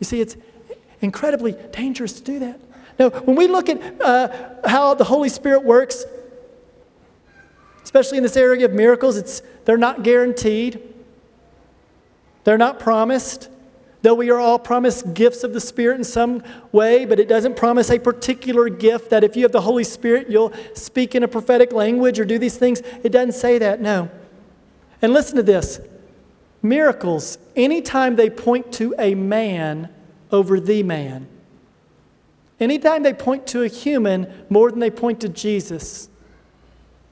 You 0.00 0.06
see, 0.06 0.20
it's 0.20 0.36
incredibly 1.00 1.52
dangerous 1.70 2.14
to 2.14 2.22
do 2.24 2.40
that. 2.40 2.58
Now, 2.98 3.10
when 3.10 3.36
we 3.36 3.46
look 3.46 3.68
at 3.68 4.02
uh, 4.02 4.68
how 4.68 4.94
the 4.94 5.04
Holy 5.04 5.28
Spirit 5.28 5.62
works, 5.62 6.04
especially 7.84 8.16
in 8.16 8.24
this 8.24 8.36
area 8.36 8.64
of 8.64 8.72
miracles, 8.72 9.16
it's, 9.16 9.40
they're 9.66 9.78
not 9.78 10.02
guaranteed. 10.02 10.94
They're 12.46 12.56
not 12.56 12.78
promised, 12.78 13.48
though 14.02 14.14
we 14.14 14.30
are 14.30 14.38
all 14.38 14.60
promised 14.60 15.14
gifts 15.14 15.42
of 15.42 15.52
the 15.52 15.60
Spirit 15.60 15.98
in 15.98 16.04
some 16.04 16.44
way, 16.70 17.04
but 17.04 17.18
it 17.18 17.28
doesn't 17.28 17.56
promise 17.56 17.90
a 17.90 17.98
particular 17.98 18.68
gift 18.68 19.10
that 19.10 19.24
if 19.24 19.34
you 19.34 19.42
have 19.42 19.50
the 19.50 19.62
Holy 19.62 19.82
Spirit, 19.82 20.30
you'll 20.30 20.52
speak 20.72 21.16
in 21.16 21.24
a 21.24 21.28
prophetic 21.28 21.72
language 21.72 22.20
or 22.20 22.24
do 22.24 22.38
these 22.38 22.56
things. 22.56 22.82
It 23.02 23.10
doesn't 23.10 23.32
say 23.32 23.58
that, 23.58 23.80
no. 23.80 24.08
And 25.02 25.12
listen 25.12 25.34
to 25.34 25.42
this 25.42 25.80
miracles, 26.62 27.36
anytime 27.56 28.14
they 28.14 28.30
point 28.30 28.72
to 28.74 28.94
a 28.96 29.16
man 29.16 29.88
over 30.30 30.60
the 30.60 30.84
man, 30.84 31.26
anytime 32.60 33.02
they 33.02 33.12
point 33.12 33.48
to 33.48 33.62
a 33.62 33.68
human 33.68 34.32
more 34.48 34.70
than 34.70 34.78
they 34.78 34.90
point 34.90 35.18
to 35.22 35.28
Jesus, 35.28 36.08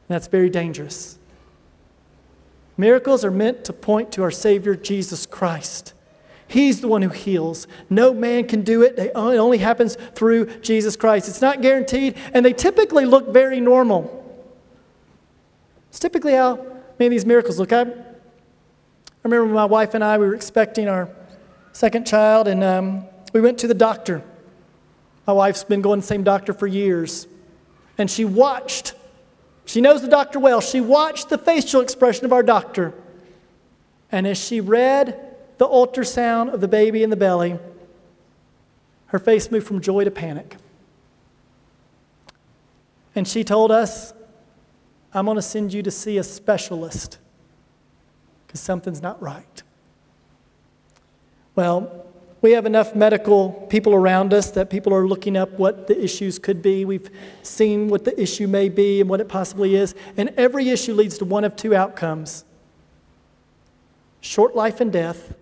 that's 0.07 0.29
very 0.29 0.49
dangerous. 0.49 1.19
Miracles 2.77 3.25
are 3.25 3.31
meant 3.31 3.65
to 3.65 3.73
point 3.73 4.13
to 4.13 4.23
our 4.23 4.31
Savior, 4.31 4.75
Jesus 4.75 5.27
Christ. 5.27 5.93
He's 6.47 6.81
the 6.81 6.89
one 6.89 7.03
who 7.03 7.09
heals. 7.09 7.67
No 7.89 8.13
man 8.13 8.47
can 8.47 8.63
do 8.63 8.83
it. 8.83 8.99
It 8.99 9.13
only 9.15 9.59
happens 9.59 9.97
through 10.15 10.47
Jesus 10.61 10.97
Christ. 10.97 11.29
It's 11.29 11.41
not 11.41 11.63
guaranteed, 11.63 12.17
and 12.33 12.45
they 12.45 12.53
typically 12.53 13.07
look 13.07 13.29
very 13.29 13.61
normal. 13.61 14.21
It's 15.89 15.99
typically 15.99 16.35
how 16.35 16.57
many 16.99 17.07
of 17.07 17.11
these 17.11 17.27
miracles 17.27 17.59
look. 17.59 17.73
I, 17.73 17.83
I 17.83 17.87
remember 19.23 19.47
my 19.47 19.65
wife 19.65 19.95
and 19.95 20.05
I, 20.05 20.19
we 20.19 20.27
were 20.27 20.35
expecting 20.35 20.89
our 20.89 21.09
second 21.73 22.07
child, 22.07 22.47
and 22.49 22.63
um, 22.63 23.05
we 23.33 23.41
went 23.41 23.59
to 23.59 23.67
the 23.67 23.75
doctor. 23.75 24.23
My 25.27 25.33
wife's 25.33 25.65
been 25.65 25.81
going 25.81 26.01
to 26.01 26.03
the 26.03 26.07
same 26.07 26.25
doctor 26.25 26.53
for 26.53 26.67
years, 26.67 27.27
and 27.97 28.11
she 28.11 28.25
watched 28.25 28.95
she 29.67 29.81
knows 29.81 30.03
the 30.03 30.09
doctor 30.09 30.39
well. 30.39 30.61
She 30.61 30.81
watched 30.81 31.29
the 31.29 31.39
facial 31.39 31.81
expression 31.81 32.25
of 32.25 32.33
our 32.33 32.43
doctor. 32.43 32.95
And 34.13 34.27
as 34.27 34.39
she 34.39 34.61
read 34.61 35.37
the 35.59 35.67
ultrasound 35.67 36.53
of 36.53 36.61
the 36.61 36.69
baby 36.69 37.03
in 37.03 37.11
the 37.11 37.17
belly, 37.17 37.59
her 39.07 39.19
face 39.19 39.51
moved 39.51 39.67
from 39.67 39.81
joy 39.81 40.05
to 40.05 40.11
panic. 40.11 40.57
And 43.15 43.27
she 43.27 43.45
told 43.45 43.71
us, 43.71 44.13
I'm 45.13 45.25
going 45.27 45.37
to 45.37 45.43
send 45.43 45.73
you 45.73 45.83
to 45.83 45.91
see 45.91 46.19
a 46.19 46.25
specialist 46.25 47.19
because 48.47 48.61
something's 48.61 49.01
not 49.01 49.23
right. 49.23 49.63
Well, 51.55 52.04
we 52.45 52.53
have 52.53 52.67
enough 52.67 52.95
medical 52.95 53.53
people 53.71 53.95
around 53.95 54.35
us 54.35 54.51
that 54.51 54.69
people 54.69 54.93
are 54.93 55.09
looking 55.09 55.35
up 55.35 55.51
what 55.53 55.87
the 55.87 55.99
issues 55.99 56.39
could 56.39 56.61
be. 56.61 56.85
We've 56.85 57.09
seen 57.43 57.89
what 57.89 58.05
the 58.05 58.21
issue 58.21 58.47
may 58.47 58.69
be 58.69 59.01
and 59.01 59.09
what 59.09 59.23
it 59.23 59.29
possibly 59.29 59.77
is. 59.77 59.95
And 60.19 60.29
every 60.37 60.69
issue 60.69 60.93
leads 60.93 61.17
to 61.19 61.25
one 61.25 61.45
of 61.45 61.57
two 61.57 61.75
outcomes 61.75 62.45
short 64.21 64.55
life 64.55 64.83
and 64.83 64.93
death, 64.93 65.33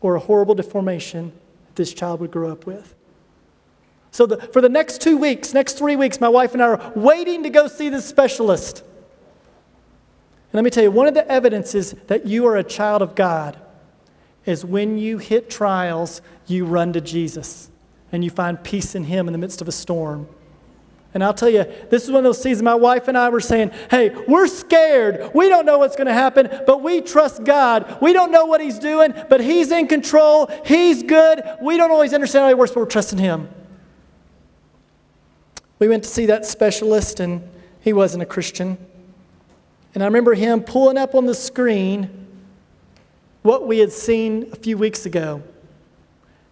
or 0.00 0.16
a 0.16 0.18
horrible 0.18 0.56
deformation 0.56 1.30
that 1.66 1.76
this 1.76 1.94
child 1.94 2.18
would 2.18 2.32
grow 2.32 2.50
up 2.50 2.66
with. 2.66 2.92
So, 4.10 4.26
the, 4.26 4.38
for 4.38 4.60
the 4.60 4.68
next 4.68 5.00
two 5.00 5.16
weeks, 5.16 5.54
next 5.54 5.78
three 5.78 5.94
weeks, 5.94 6.20
my 6.20 6.28
wife 6.28 6.52
and 6.52 6.60
I 6.60 6.66
are 6.66 6.92
waiting 6.96 7.44
to 7.44 7.50
go 7.50 7.68
see 7.68 7.90
this 7.90 8.04
specialist. 8.04 8.80
And 8.80 10.54
let 10.54 10.64
me 10.64 10.70
tell 10.70 10.82
you, 10.82 10.90
one 10.90 11.06
of 11.06 11.14
the 11.14 11.30
evidences 11.30 11.92
that 12.08 12.26
you 12.26 12.44
are 12.46 12.56
a 12.56 12.64
child 12.64 13.02
of 13.02 13.14
God 13.14 13.61
is 14.44 14.64
when 14.64 14.98
you 14.98 15.18
hit 15.18 15.48
trials, 15.48 16.20
you 16.46 16.64
run 16.64 16.92
to 16.92 17.00
Jesus 17.00 17.70
and 18.10 18.24
you 18.24 18.30
find 18.30 18.62
peace 18.62 18.94
in 18.94 19.04
Him 19.04 19.28
in 19.28 19.32
the 19.32 19.38
midst 19.38 19.60
of 19.60 19.68
a 19.68 19.72
storm. 19.72 20.28
And 21.14 21.22
I'll 21.22 21.34
tell 21.34 21.50
you, 21.50 21.64
this 21.90 22.04
is 22.04 22.10
one 22.10 22.18
of 22.18 22.24
those 22.24 22.42
seasons 22.42 22.62
my 22.62 22.74
wife 22.74 23.06
and 23.06 23.18
I 23.18 23.28
were 23.28 23.40
saying, 23.40 23.70
hey, 23.90 24.10
we're 24.26 24.46
scared. 24.46 25.30
We 25.34 25.50
don't 25.50 25.66
know 25.66 25.78
what's 25.78 25.94
going 25.94 26.06
to 26.06 26.14
happen, 26.14 26.48
but 26.66 26.82
we 26.82 27.02
trust 27.02 27.44
God. 27.44 27.98
We 28.00 28.14
don't 28.14 28.30
know 28.30 28.46
what 28.46 28.60
He's 28.62 28.78
doing, 28.78 29.12
but 29.28 29.40
He's 29.40 29.70
in 29.70 29.88
control. 29.88 30.50
He's 30.64 31.02
good. 31.02 31.42
We 31.60 31.76
don't 31.76 31.90
always 31.90 32.14
understand 32.14 32.44
how 32.44 32.48
He 32.48 32.54
works, 32.54 32.72
but 32.72 32.80
we're 32.80 32.86
trusting 32.86 33.18
Him. 33.18 33.48
We 35.78 35.88
went 35.88 36.04
to 36.04 36.08
see 36.08 36.26
that 36.26 36.46
specialist, 36.46 37.18
and 37.18 37.42
he 37.80 37.92
wasn't 37.92 38.22
a 38.22 38.26
Christian. 38.26 38.78
And 39.94 40.02
I 40.02 40.06
remember 40.06 40.34
him 40.34 40.62
pulling 40.62 40.96
up 40.96 41.14
on 41.14 41.26
the 41.26 41.34
screen 41.34 42.21
what 43.42 43.66
we 43.66 43.78
had 43.78 43.92
seen 43.92 44.48
a 44.52 44.56
few 44.56 44.78
weeks 44.78 45.04
ago. 45.04 45.42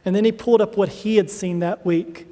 And 0.04 0.14
then 0.14 0.24
he 0.24 0.32
pulled 0.32 0.60
up 0.60 0.76
what 0.76 0.88
he 0.88 1.16
had 1.16 1.30
seen 1.30 1.60
that 1.60 1.84
week. 1.84 2.26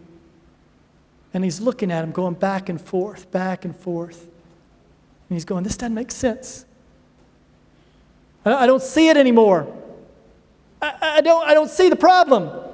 And 1.34 1.44
he's 1.44 1.60
looking 1.60 1.90
at 1.92 2.02
him, 2.02 2.12
going 2.12 2.34
back 2.34 2.68
and 2.68 2.80
forth, 2.80 3.30
back 3.30 3.64
and 3.64 3.76
forth. 3.76 4.22
And 4.22 5.36
he's 5.36 5.44
going, 5.44 5.64
This 5.64 5.76
doesn't 5.76 5.94
make 5.94 6.10
sense. 6.10 6.64
I 8.44 8.66
don't 8.66 8.82
see 8.82 9.08
it 9.08 9.16
anymore. 9.16 9.74
I, 10.80 10.94
I, 11.00 11.20
don't, 11.20 11.46
I 11.46 11.54
don't 11.54 11.70
see 11.70 11.88
the 11.88 11.96
problem. 11.96 12.48
And 12.48 12.64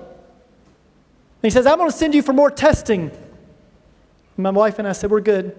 he 1.42 1.50
says, 1.50 1.66
I'm 1.66 1.78
going 1.78 1.90
to 1.90 1.96
send 1.96 2.14
you 2.14 2.22
for 2.22 2.32
more 2.32 2.50
testing. 2.50 3.10
And 3.10 4.42
my 4.42 4.50
wife 4.50 4.78
and 4.78 4.86
I 4.86 4.92
said, 4.92 5.10
We're 5.10 5.20
good. 5.20 5.58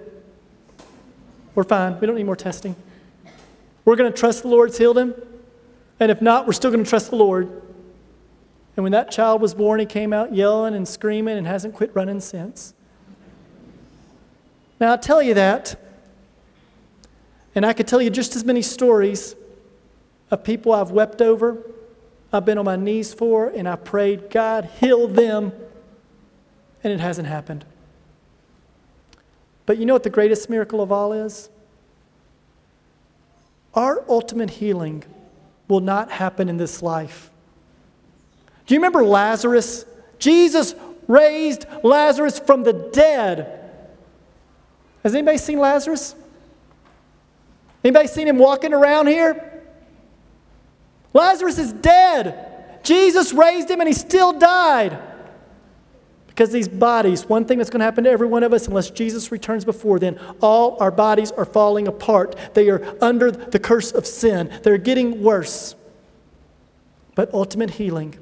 We're 1.53 1.63
fine. 1.63 2.00
We 2.00 2.08
don't 2.08 2.15
need 2.15 2.25
more 2.25 2.36
testing. 2.36 2.75
We're 3.84 3.96
going 3.96 4.12
to 4.12 4.17
trust 4.17 4.41
the 4.41 4.48
Lord's 4.48 4.77
healed 4.77 4.98
him. 4.98 5.13
And 5.99 6.11
if 6.11 6.21
not, 6.21 6.45
we're 6.45 6.53
still 6.53 6.71
going 6.71 6.83
to 6.83 6.89
trust 6.89 7.09
the 7.09 7.15
Lord. 7.15 7.61
And 8.75 8.83
when 8.83 8.91
that 8.91 9.11
child 9.11 9.41
was 9.41 9.53
born, 9.53 9.79
he 9.79 9.85
came 9.85 10.11
out 10.11 10.33
yelling 10.33 10.75
and 10.75 10.87
screaming 10.87 11.37
and 11.37 11.47
hasn't 11.47 11.73
quit 11.73 11.91
running 11.95 12.19
since. 12.19 12.73
Now, 14.79 14.91
I'll 14.91 14.97
tell 14.97 15.21
you 15.21 15.33
that, 15.35 15.79
and 17.55 17.65
I 17.65 17.71
could 17.71 17.87
tell 17.87 18.01
you 18.01 18.09
just 18.09 18.35
as 18.35 18.43
many 18.43 18.61
stories 18.61 19.35
of 20.29 20.43
people 20.43 20.73
I've 20.73 20.91
wept 20.91 21.21
over, 21.21 21.63
I've 22.33 22.43
been 22.43 22.57
on 22.57 22.65
my 22.65 22.75
knees 22.75 23.13
for, 23.13 23.47
and 23.47 23.69
I 23.69 23.77
prayed, 23.77 24.29
God, 24.29 24.69
heal 24.81 25.07
them, 25.07 25.53
and 26.83 26.91
it 26.91 26.99
hasn't 26.99 27.29
happened. 27.29 27.63
But 29.65 29.77
you 29.77 29.85
know 29.85 29.93
what 29.93 30.03
the 30.03 30.09
greatest 30.09 30.49
miracle 30.49 30.81
of 30.81 30.91
all 30.91 31.13
is? 31.13 31.49
Our 33.73 34.03
ultimate 34.09 34.49
healing 34.49 35.05
will 35.67 35.79
not 35.79 36.12
happen 36.12 36.50
in 36.50 36.57
this 36.57 36.81
life. 36.81 37.29
Do 38.65 38.74
you 38.74 38.79
remember 38.79 39.03
Lazarus? 39.03 39.86
Jesus 40.19 40.75
raised 41.07 41.65
Lazarus 41.84 42.39
from 42.39 42.63
the 42.63 42.74
dead. 42.74 43.72
Has 45.03 45.13
anybody 45.13 45.38
seen 45.38 45.60
Lazarus? 45.60 46.15
Anybody 47.84 48.07
seen 48.07 48.27
him 48.27 48.39
walking 48.39 48.74
around 48.74 49.07
here? 49.07 49.63
Lazarus 51.13 51.60
is 51.60 51.72
dead. 51.72 52.81
Jesus 52.84 53.31
raised 53.31 53.69
him 53.69 53.79
and 53.79 53.88
he 53.88 53.93
still 53.93 54.34
died. 54.38 55.00
Because 56.36 56.51
these 56.51 56.68
bodies, 56.68 57.30
one 57.30 57.46
thing 57.46 57.58
that's 57.58 57.70
going 57.70 57.80
to 57.80 57.86
happen 57.86 58.04
to 58.04 58.10
every 58.10 58.27
one 58.27 58.44
of 58.44 58.51
us 58.51 58.68
unless 58.68 58.89
Jesus 58.89 59.32
returns 59.32 59.63
before 59.63 60.00
then, 60.00 60.20
all 60.42 60.75
our 60.82 60.92
bodies 60.92 61.32
are 61.32 61.46
falling 61.46 61.88
apart. 61.88 62.36
They 62.54 62.68
are 62.68 62.94
under 63.01 63.32
the 63.32 63.58
curse 63.58 63.94
of 63.94 64.06
sin, 64.06 64.51
they're 64.62 64.77
getting 64.77 65.24
worse. 65.24 65.75
But 67.15 67.34
ultimate 67.34 67.71
healing 67.71 68.19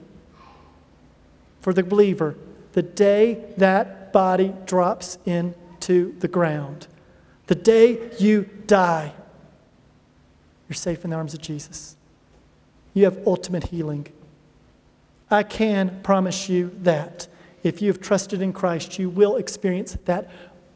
for 1.61 1.73
the 1.73 1.81
believer, 1.81 2.35
the 2.73 2.83
day 2.83 3.45
that 3.57 4.13
body 4.13 4.53
drops 4.67 5.17
into 5.25 6.15
the 6.19 6.27
ground, 6.27 6.85
the 7.47 7.55
day 7.55 8.11
you 8.19 8.47
die, 8.67 9.11
you're 10.69 10.75
safe 10.75 11.03
in 11.03 11.09
the 11.09 11.15
arms 11.15 11.33
of 11.33 11.41
Jesus. 11.41 11.95
You 12.93 13.05
have 13.05 13.25
ultimate 13.25 13.69
healing. 13.69 14.05
I 15.31 15.41
can 15.41 16.01
promise 16.03 16.47
you 16.47 16.77
that 16.83 17.27
if 17.63 17.81
you 17.81 17.87
have 17.87 18.01
trusted 18.01 18.41
in 18.41 18.53
Christ, 18.53 18.99
you 18.99 19.09
will 19.09 19.37
experience 19.37 19.97
that 20.05 20.29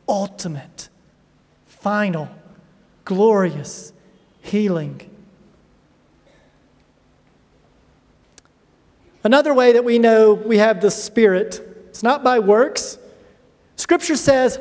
ultimate, 0.08 0.90
final, 1.66 2.30
glorious 3.04 3.92
healing. 4.42 5.10
Another 9.24 9.54
way 9.54 9.74
that 9.74 9.84
we 9.84 10.00
know 10.00 10.34
we 10.34 10.58
have 10.58 10.80
the 10.80 10.90
Spirit, 10.90 11.62
it's 11.90 12.04
not 12.04 12.24
by 12.24 12.40
works. 12.40 12.98
Scripture 13.76 14.16
says 14.16 14.58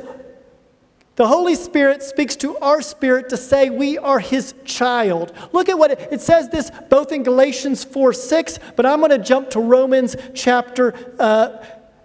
the 1.15 1.27
Holy 1.27 1.55
Spirit 1.55 2.03
speaks 2.03 2.35
to 2.37 2.57
our 2.59 2.79
spirit 2.79 3.29
to 3.29 3.37
say 3.37 3.71
we 3.71 3.97
are 3.97 4.19
His 4.19 4.53
child. 4.65 5.33
Look 5.51 5.67
at 5.67 5.79
what 5.79 5.91
it, 5.91 6.09
it 6.11 6.21
says 6.21 6.49
this 6.49 6.69
both 6.89 7.11
in 7.11 7.23
Galatians 7.23 7.83
4 7.83 8.13
6, 8.13 8.59
but 8.75 8.85
I'm 8.85 8.99
going 8.99 9.09
to 9.09 9.17
jump 9.17 9.49
to 9.51 9.59
Romans 9.59 10.15
chapter 10.35 10.93
uh, 11.17 11.57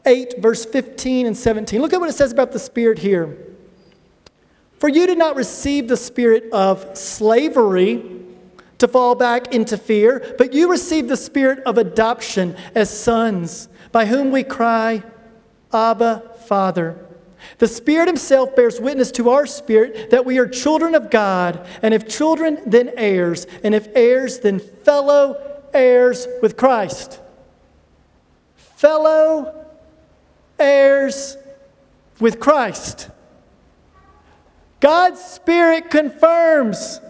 8, 0.05 0.35
verse 0.39 0.65
15 0.65 1.27
and 1.27 1.37
17. 1.37 1.81
Look 1.81 1.93
at 1.93 2.01
what 2.01 2.09
it 2.09 2.15
says 2.15 2.33
about 2.33 2.53
the 2.53 2.59
Spirit 2.59 2.99
here. 2.99 3.37
For 4.83 4.89
you 4.89 5.07
did 5.07 5.17
not 5.17 5.37
receive 5.37 5.87
the 5.87 5.97
spirit 5.97 6.53
of 6.53 6.99
slavery 6.99 8.03
to 8.79 8.89
fall 8.89 9.15
back 9.15 9.55
into 9.55 9.77
fear, 9.77 10.35
but 10.39 10.53
you 10.53 10.69
received 10.69 11.09
the 11.09 11.17
spirit 11.17 11.61
of 11.61 11.79
adoption 11.79 12.57
as 12.75 12.91
sons, 12.91 13.69
by 13.93 14.07
whom 14.07 14.33
we 14.33 14.43
cry, 14.43 15.05
Abba, 15.73 16.33
Father. 16.47 16.99
The 17.59 17.69
Spirit 17.69 18.09
Himself 18.09 18.57
bears 18.57 18.81
witness 18.81 19.13
to 19.13 19.31
our 19.31 19.47
spirit 19.47 20.11
that 20.11 20.27
we 20.27 20.39
are 20.39 20.49
children 20.49 20.97
of 20.97 21.11
God, 21.11 21.65
and 21.81 21.95
if 21.95 22.09
children, 22.09 22.59
then 22.67 22.91
heirs, 22.97 23.47
and 23.63 23.77
if 23.77 23.87
heirs, 23.95 24.41
then 24.41 24.59
fellow 24.59 25.63
heirs 25.73 26.27
with 26.43 26.57
Christ. 26.57 27.21
Fellow 28.57 29.62
heirs 30.63 31.37
with 32.21 32.41
Christ. 32.41 33.11
God's 34.81 35.21
Spirit 35.21 35.91
confirms 35.91 37.01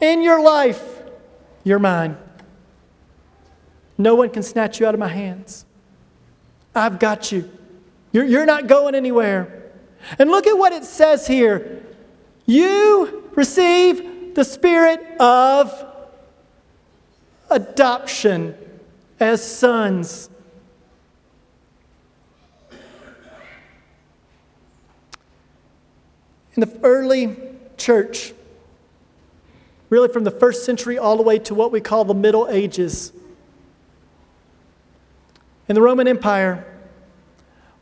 in 0.00 0.22
your 0.22 0.42
life, 0.42 0.82
you're 1.64 1.78
mine. 1.78 2.16
No 3.96 4.14
one 4.14 4.30
can 4.30 4.42
snatch 4.42 4.78
you 4.78 4.86
out 4.86 4.94
of 4.94 5.00
my 5.00 5.08
hands. 5.08 5.66
I've 6.74 6.98
got 6.98 7.32
you. 7.32 7.50
You're, 8.12 8.24
you're 8.24 8.46
not 8.46 8.66
going 8.66 8.94
anywhere. 8.94 9.72
And 10.18 10.30
look 10.30 10.46
at 10.46 10.56
what 10.56 10.72
it 10.72 10.84
says 10.84 11.26
here. 11.26 11.84
You 12.46 13.30
receive 13.34 14.34
the 14.34 14.44
spirit 14.44 15.16
of 15.20 15.86
adoption 17.50 18.54
as 19.18 19.44
sons. 19.44 20.30
In 26.58 26.62
the 26.62 26.80
early 26.82 27.36
church, 27.76 28.32
really 29.90 30.08
from 30.08 30.24
the 30.24 30.32
first 30.32 30.64
century 30.64 30.98
all 30.98 31.16
the 31.16 31.22
way 31.22 31.38
to 31.38 31.54
what 31.54 31.70
we 31.70 31.80
call 31.80 32.04
the 32.04 32.14
Middle 32.14 32.48
Ages, 32.48 33.12
in 35.68 35.76
the 35.76 35.80
Roman 35.80 36.08
Empire, 36.08 36.66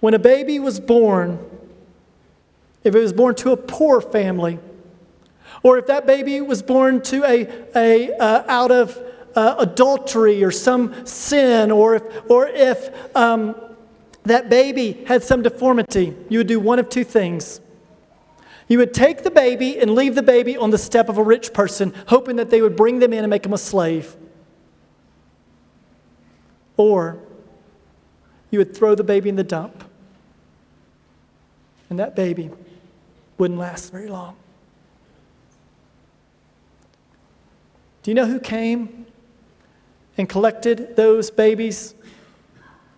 when 0.00 0.12
a 0.12 0.18
baby 0.18 0.58
was 0.58 0.78
born, 0.78 1.38
if 2.84 2.94
it 2.94 2.98
was 2.98 3.14
born 3.14 3.34
to 3.36 3.52
a 3.52 3.56
poor 3.56 4.02
family, 4.02 4.58
or 5.62 5.78
if 5.78 5.86
that 5.86 6.06
baby 6.06 6.42
was 6.42 6.62
born 6.62 7.00
to 7.00 7.24
a, 7.24 7.48
a 7.74 8.14
uh, 8.18 8.44
out 8.46 8.70
of 8.70 9.02
uh, 9.34 9.54
adultery 9.58 10.44
or 10.44 10.50
some 10.50 11.06
sin, 11.06 11.70
or 11.70 11.94
if, 11.94 12.30
or 12.30 12.46
if 12.46 12.90
um, 13.16 13.56
that 14.24 14.50
baby 14.50 15.02
had 15.06 15.22
some 15.22 15.42
deformity, 15.42 16.14
you 16.28 16.40
would 16.40 16.46
do 16.46 16.60
one 16.60 16.78
of 16.78 16.90
two 16.90 17.04
things. 17.04 17.62
You 18.68 18.78
would 18.78 18.92
take 18.92 19.22
the 19.22 19.30
baby 19.30 19.78
and 19.78 19.94
leave 19.94 20.14
the 20.14 20.22
baby 20.22 20.56
on 20.56 20.70
the 20.70 20.78
step 20.78 21.08
of 21.08 21.18
a 21.18 21.22
rich 21.22 21.52
person, 21.52 21.94
hoping 22.08 22.36
that 22.36 22.50
they 22.50 22.60
would 22.60 22.76
bring 22.76 22.98
them 22.98 23.12
in 23.12 23.20
and 23.20 23.30
make 23.30 23.44
them 23.44 23.52
a 23.52 23.58
slave. 23.58 24.16
Or 26.76 27.18
you 28.50 28.58
would 28.58 28.76
throw 28.76 28.94
the 28.94 29.04
baby 29.04 29.28
in 29.28 29.36
the 29.36 29.44
dump, 29.44 29.84
and 31.88 31.98
that 31.98 32.16
baby 32.16 32.50
wouldn't 33.38 33.58
last 33.58 33.92
very 33.92 34.08
long. 34.08 34.36
Do 38.02 38.10
you 38.10 38.14
know 38.14 38.26
who 38.26 38.40
came 38.40 39.06
and 40.16 40.28
collected 40.28 40.96
those 40.96 41.30
babies? 41.30 41.94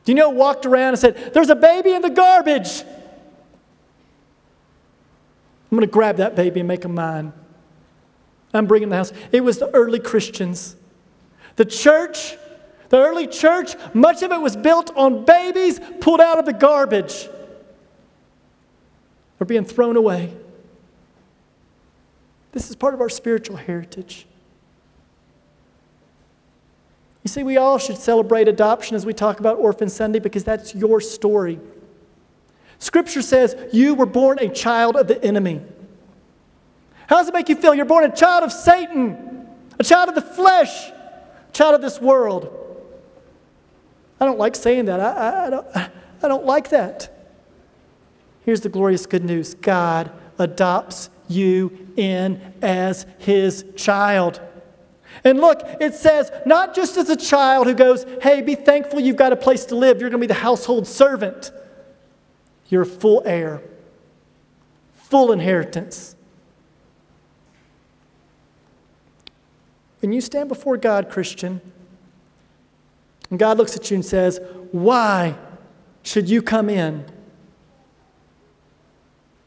Do 0.04 0.12
you 0.12 0.16
know 0.16 0.31
walked 0.31 0.64
around 0.64 0.90
and 0.90 0.98
said, 0.98 1.35
There's 1.35 1.50
a 1.50 1.57
baby 1.57 1.92
in 1.92 2.02
the 2.02 2.11
garbage? 2.11 2.85
I'm 5.70 5.76
going 5.76 5.87
to 5.87 5.92
grab 5.92 6.16
that 6.16 6.35
baby 6.35 6.61
and 6.61 6.68
make 6.68 6.85
him 6.85 6.94
mine. 6.94 7.33
I'm 8.54 8.66
bringing 8.66 8.88
the 8.88 8.96
house. 8.96 9.12
It 9.33 9.42
was 9.42 9.59
the 9.59 9.68
early 9.74 10.00
Christians. 10.00 10.76
The 11.57 11.64
church, 11.64 12.37
the 12.88 12.98
early 12.98 13.26
church, 13.26 13.74
much 13.92 14.22
of 14.22 14.33
it 14.33 14.40
was 14.40 14.57
built 14.57 14.90
on 14.96 15.24
babies 15.24 15.78
pulled 16.00 16.20
out 16.20 16.38
of 16.38 16.46
the 16.46 16.52
garbage 16.52 17.28
or 19.38 19.46
being 19.46 19.64
thrown 19.64 19.96
away. 19.96 20.35
This 22.52 22.70
is 22.70 22.76
part 22.76 22.94
of 22.94 23.00
our 23.00 23.11
spiritual 23.11 23.57
heritage. 23.57 24.26
You 27.22 27.28
see, 27.28 27.42
we 27.42 27.59
all 27.59 27.76
should 27.78 27.98
celebrate 27.98 28.48
adoption 28.48 28.96
as 28.96 29.04
we 29.04 29.12
talk 29.12 29.38
about 29.38 29.59
Orphan 29.59 29.90
Sunday 29.90 30.18
because 30.18 30.44
that's 30.44 30.74
your 30.74 31.00
story. 31.00 31.61
Scripture 32.79 33.23
says 33.23 33.57
you 33.73 33.95
were 33.95 34.07
born 34.07 34.38
a 34.38 34.49
child 34.49 34.97
of 34.97 35.09
the 35.09 35.23
enemy. 35.25 35.61
How 37.09 37.17
does 37.17 37.29
it 37.29 37.35
make 37.35 37.49
you 37.49 37.57
feel? 37.57 37.75
You're 37.75 37.87
born 37.87 38.05
a 38.05 38.14
child 38.14 38.45
of 38.45 38.53
Satan, 38.53 39.49
a 39.79 39.85
child 39.85 40.09
of 40.09 40.14
the 40.14 40.23
flesh, 40.23 40.88
a 40.91 41.53
child 41.53 41.75
of 41.75 41.81
this 41.81 42.01
world. 42.01 42.55
I 44.21 44.25
don't 44.25 44.38
like 44.38 44.55
saying 44.55 44.87
that. 44.87 45.01
I, 45.01 45.11
I, 45.11 45.47
I, 45.47 45.51
don't, 45.51 45.67
I 45.77 46.29
don't 46.29 46.45
like 46.45 46.71
that. 46.71 47.14
Here's 48.45 48.61
the 48.61 48.69
glorious 48.69 49.07
good 49.07 49.25
news 49.25 49.55
God 49.55 50.12
adopts 50.38 51.11
you 51.29 51.88
in 51.97 52.55
as 52.62 53.07
his 53.19 53.64
child. 53.77 54.41
And 55.25 55.41
look, 55.41 55.62
it 55.81 55.95
says, 55.95 56.31
not 56.47 56.75
just 56.75 56.97
as 56.97 57.11
a 57.11 57.17
child 57.17 57.67
who 57.67 57.75
goes, 57.75 58.07
hey, 58.23 58.41
be 58.41 58.55
thankful 58.55 59.01
you've 59.01 59.17
got 59.17 59.33
a 59.33 59.37
place 59.37 59.64
to 59.67 59.75
live, 59.75 60.01
you're 60.01 60.11
going 60.11 60.21
to 60.21 60.27
be 60.27 60.33
the 60.33 60.35
household 60.35 60.87
servant. 60.87 61.51
You're 62.68 62.83
a 62.83 62.87
full 62.87 63.22
heir, 63.24 63.62
full 64.94 65.33
inheritance. 65.33 66.14
When 70.00 70.12
you 70.12 70.20
stand 70.20 70.48
before 70.48 70.76
God, 70.76 71.11
Christian, 71.11 71.61
and 73.31 73.38
God 73.38 73.59
looks 73.59 73.76
at 73.76 73.90
you 73.90 73.96
and 73.96 74.04
says, 74.04 74.40
Why 74.70 75.37
should 76.02 76.28
you 76.28 76.42
come 76.42 76.70
in? 76.70 76.94
And 76.94 77.04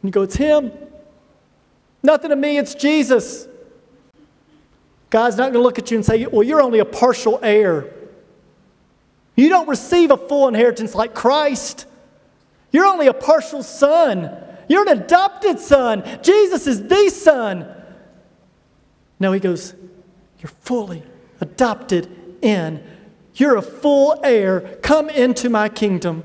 you 0.03 0.11
go, 0.11 0.23
It's 0.23 0.35
Him. 0.35 0.71
Nothing 2.03 2.31
to 2.31 2.35
me, 2.35 2.57
it's 2.57 2.73
Jesus. 2.73 3.47
God's 5.11 5.35
not 5.35 5.51
going 5.51 5.53
to 5.53 5.59
look 5.61 5.77
at 5.77 5.91
you 5.91 5.97
and 5.97 6.05
say, 6.05 6.25
Well, 6.25 6.43
you're 6.43 6.61
only 6.61 6.79
a 6.79 6.85
partial 6.85 7.39
heir. 7.43 7.93
You 9.35 9.49
don't 9.49 9.67
receive 9.67 10.11
a 10.11 10.17
full 10.17 10.47
inheritance 10.47 10.93
like 10.93 11.13
Christ. 11.13 11.85
You're 12.71 12.85
only 12.85 13.07
a 13.07 13.13
partial 13.13 13.63
son. 13.63 14.31
You're 14.67 14.89
an 14.89 14.99
adopted 14.99 15.59
son. 15.59 16.03
Jesus 16.23 16.67
is 16.67 16.87
the 16.87 17.09
son. 17.09 17.67
No, 19.19 19.31
he 19.31 19.39
goes, 19.39 19.75
You're 20.39 20.51
fully 20.61 21.03
adopted 21.41 22.09
in. 22.41 22.83
You're 23.35 23.57
a 23.57 23.61
full 23.61 24.19
heir. 24.23 24.61
Come 24.81 25.09
into 25.09 25.49
my 25.49 25.69
kingdom. 25.69 26.23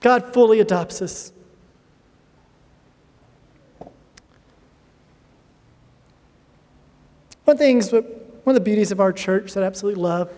God 0.00 0.32
fully 0.32 0.60
adopts 0.60 1.02
us. 1.02 1.32
One 7.44 7.54
of 7.54 7.58
the 7.58 7.64
things, 7.64 7.92
one 7.92 8.04
of 8.46 8.54
the 8.54 8.60
beauties 8.60 8.92
of 8.92 9.00
our 9.00 9.12
church 9.12 9.54
that 9.54 9.62
I 9.62 9.66
absolutely 9.66 10.00
love, 10.00 10.32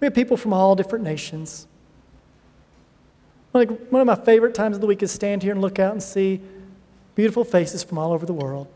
we 0.00 0.06
have 0.06 0.14
people 0.14 0.36
from 0.36 0.52
all 0.52 0.74
different 0.74 1.04
nations. 1.04 1.66
Like 3.56 3.70
one 3.88 4.02
of 4.02 4.06
my 4.06 4.14
favorite 4.14 4.54
times 4.54 4.76
of 4.76 4.82
the 4.82 4.86
week 4.86 5.02
is 5.02 5.10
stand 5.10 5.42
here 5.42 5.52
and 5.52 5.62
look 5.62 5.78
out 5.78 5.92
and 5.92 6.02
see 6.02 6.42
beautiful 7.14 7.42
faces 7.42 7.82
from 7.82 7.96
all 7.96 8.12
over 8.12 8.26
the 8.26 8.34
world. 8.34 8.66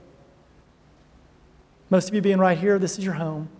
Most 1.90 2.08
of 2.08 2.14
you 2.14 2.22
being 2.22 2.38
right 2.38 2.56
here, 2.56 2.78
this 2.78 2.98
is 2.98 3.04
your 3.04 3.12
home. 3.12 3.50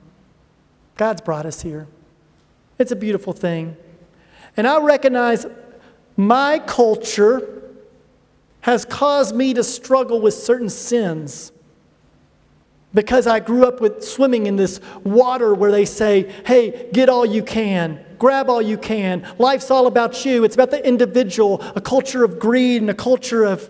God's 0.97 1.21
brought 1.21 1.45
us 1.45 1.61
here. 1.61 1.87
It's 2.79 2.91
a 2.91 2.97
beautiful 2.97 3.35
thing. 3.35 3.77
And 4.57 4.67
I 4.67 4.81
recognize 4.81 5.45
my 6.17 6.59
culture 6.59 7.65
has 8.63 8.87
caused 8.87 9.35
me 9.35 9.53
to 9.53 9.63
struggle 9.63 10.23
with 10.23 10.33
certain 10.33 10.71
sins 10.71 11.53
because 12.95 13.27
I 13.27 13.41
grew 13.41 13.67
up 13.67 13.83
with 13.83 14.03
swimming 14.03 14.47
in 14.47 14.57
this 14.57 14.81
water 15.05 15.53
where 15.53 15.71
they 15.71 15.85
say, 15.85 16.33
hey, 16.47 16.89
get 16.95 17.11
all 17.11 17.27
you 17.27 17.43
can, 17.43 18.03
grab 18.21 18.49
all 18.49 18.63
you 18.63 18.79
can. 18.79 19.27
Life's 19.39 19.71
all 19.71 19.89
about 19.89 20.25
you. 20.25 20.45
It's 20.45 20.55
about 20.55 20.71
the 20.71 20.87
individual, 20.87 21.61
a 21.75 21.81
culture 21.81 22.23
of 22.23 22.39
greed 22.39 22.81
and 22.81 22.91
a 22.91 22.95
culture 22.95 23.43
of 23.43 23.69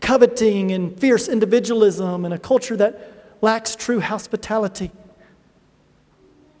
coveting 0.00 0.72
and 0.72 0.98
fierce 0.98 1.28
individualism 1.28 2.24
and 2.24 2.32
a 2.32 2.38
culture 2.38 2.76
that 2.76 3.36
lacks 3.42 3.76
true 3.76 4.00
hospitality. 4.00 4.90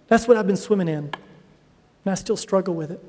That's 0.08 0.28
what 0.28 0.36
I've 0.36 0.46
been 0.46 0.56
swimming 0.56 0.88
in, 0.88 1.04
and 1.04 1.12
I 2.04 2.14
still 2.14 2.36
struggle 2.36 2.74
with 2.74 2.90
it. 2.90 3.02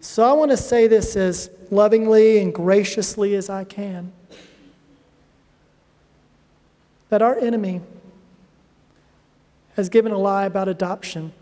So 0.00 0.24
I 0.28 0.32
want 0.32 0.50
to 0.50 0.56
say 0.56 0.86
this 0.86 1.14
as 1.14 1.50
lovingly 1.70 2.38
and 2.38 2.52
graciously 2.52 3.34
as 3.34 3.48
I 3.48 3.64
can 3.64 4.12
that 7.10 7.22
our 7.22 7.38
enemy 7.38 7.80
has 9.76 9.88
given 9.88 10.12
a 10.12 10.18
lie 10.18 10.44
about 10.44 10.68
adoption. 10.68 11.32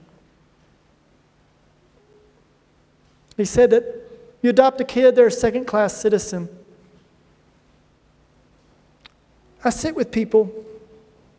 He 3.37 3.45
said 3.45 3.71
that 3.71 3.85
you 4.43 4.51
adopt 4.51 4.81
a 4.81 4.85
kid, 4.85 5.15
they're 5.15 5.27
a 5.27 5.31
second 5.31 5.67
class 5.67 5.97
citizen. 5.97 6.49
I 9.65 9.71
sit 9.71 9.95
with 9.95 10.11
people 10.11 10.53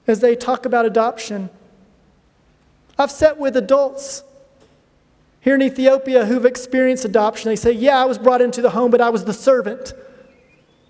as 0.08 0.19
they 0.19 0.36
talk 0.36 0.65
about 0.65 0.86
adoption. 0.86 1.49
I've 2.97 3.12
sat 3.12 3.38
with 3.38 3.58
adults 3.58 4.23
here 5.41 5.56
in 5.56 5.62
Ethiopia 5.62 6.25
who've 6.25 6.45
experienced 6.45 7.03
adoption. 7.03 7.49
They 7.49 7.56
say, 7.56 7.71
Yeah, 7.71 8.01
I 8.01 8.06
was 8.06 8.17
brought 8.17 8.41
into 8.41 8.62
the 8.62 8.69
home, 8.69 8.91
but 8.91 9.01
I 9.01 9.10
was 9.10 9.25
the 9.25 9.34
servant. 9.34 9.93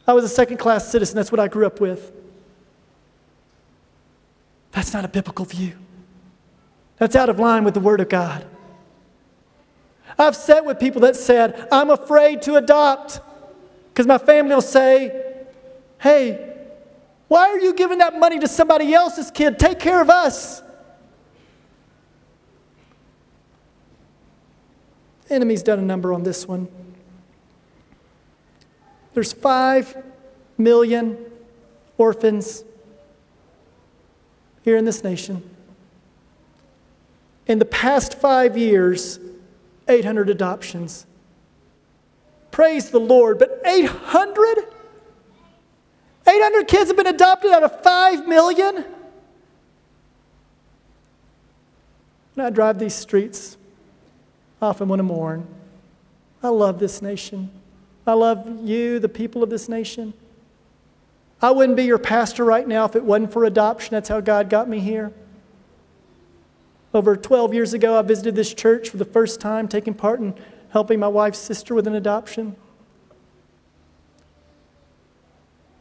I 0.06 0.14
was 0.14 0.24
a 0.24 0.30
second 0.30 0.58
class 0.58 0.92
citizen. 0.92 1.16
That's 1.16 1.32
what 1.32 1.40
I 1.40 1.48
grew 1.48 1.66
up 1.66 1.80
with. 1.80 2.12
That's 4.72 4.94
not 4.94 5.06
a 5.06 5.08
biblical 5.08 5.46
view. 5.46 5.74
That's 6.98 7.16
out 7.16 7.30
of 7.30 7.40
line 7.40 7.64
with 7.64 7.74
the 7.74 7.80
Word 7.80 8.00
of 8.00 8.10
God. 8.10 8.46
I've 10.18 10.36
sat 10.36 10.66
with 10.66 10.80
people 10.80 11.02
that 11.02 11.16
said, 11.16 11.68
I'm 11.72 11.90
afraid 11.90 12.42
to 12.44 12.56
adopt 12.56 13.20
because 13.90 14.06
my 14.06 14.18
family 14.18 14.54
will 14.54 14.62
say, 14.62 15.34
Hey, 16.00 16.54
why 17.28 17.50
are 17.50 17.60
you 17.60 17.74
giving 17.74 18.00
that 18.00 18.20
money 18.20 18.40
to 18.40 18.48
somebody 18.48 18.94
else's 18.94 19.32
kid? 19.32 19.58
Take 19.58 19.80
care 19.80 20.02
of 20.02 20.10
us. 20.10 20.62
The 25.28 25.36
enemy's 25.36 25.64
done 25.64 25.80
a 25.80 25.84
number 25.84 26.14
on 26.14 26.24
this 26.24 26.48
one. 26.48 26.68
There's 29.14 29.34
five 29.34 29.96
million 30.58 31.18
orphans 31.98 32.64
here 34.64 34.78
in 34.78 34.86
this 34.86 35.04
nation. 35.04 35.50
In 37.48 37.60
the 37.60 37.66
past 37.66 38.20
five 38.20 38.58
years, 38.58 39.20
800 39.88 40.30
adoptions. 40.30 41.06
Praise 42.52 42.90
the 42.90 43.00
Lord, 43.00 43.40
but 43.40 43.62
800? 43.66 44.60
800 46.26 46.68
kids 46.68 46.90
have 46.90 46.98
been 46.98 47.08
adopted 47.08 47.52
out 47.52 47.64
of 47.64 47.82
5 47.82 48.28
million? 48.28 48.86
When 52.36 52.46
I 52.46 52.50
drive 52.50 52.80
these 52.80 52.96
streets, 52.96 53.58
often 54.62 54.88
when 54.88 55.00
I 55.00 55.04
mourn, 55.04 55.48
I 56.42 56.50
love 56.50 56.80
this 56.80 57.02
nation. 57.02 57.50
I 58.06 58.14
love 58.14 58.48
you, 58.64 59.00
the 59.00 59.10
people 59.10 59.44
of 59.44 59.50
this 59.50 59.70
nation. 59.70 60.14
I 61.42 61.52
wouldn't 61.52 61.76
be 61.76 61.84
your 61.84 61.98
pastor 61.98 62.46
right 62.46 62.68
now 62.68 62.86
if 62.86 62.96
it 62.96 63.04
wasn't 63.04 63.34
for 63.34 63.46
adoption. 63.46 63.92
That's 63.92 64.10
how 64.10 64.22
God 64.22 64.50
got 64.50 64.70
me 64.70 64.80
here. 64.80 65.12
Over 66.94 67.16
12 67.16 67.54
years 67.54 67.74
ago, 67.74 67.98
I 67.98 68.02
visited 68.04 68.36
this 68.36 68.54
church 68.54 68.90
for 68.90 68.98
the 68.98 69.06
first 69.06 69.42
time, 69.42 69.68
taking 69.68 69.94
part 69.94 70.20
in 70.20 70.36
helping 70.70 71.00
my 71.00 71.08
wife's 71.08 71.40
sister 71.40 71.74
with 71.74 71.88
an 71.88 71.96
adoption. 71.96 72.56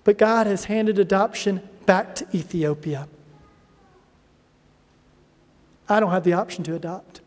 But 0.05 0.19
God 0.19 0.47
has 0.47 0.65
handed 0.65 0.99
adoption 0.99 1.69
back 1.87 2.15
to 2.17 2.27
Ethiopia. 2.35 3.09
I 5.89 6.01
don't 6.01 6.11
have 6.11 6.25
the 6.25 6.33
option 6.33 6.65
to 6.65 6.75
adopt. 6.75 7.21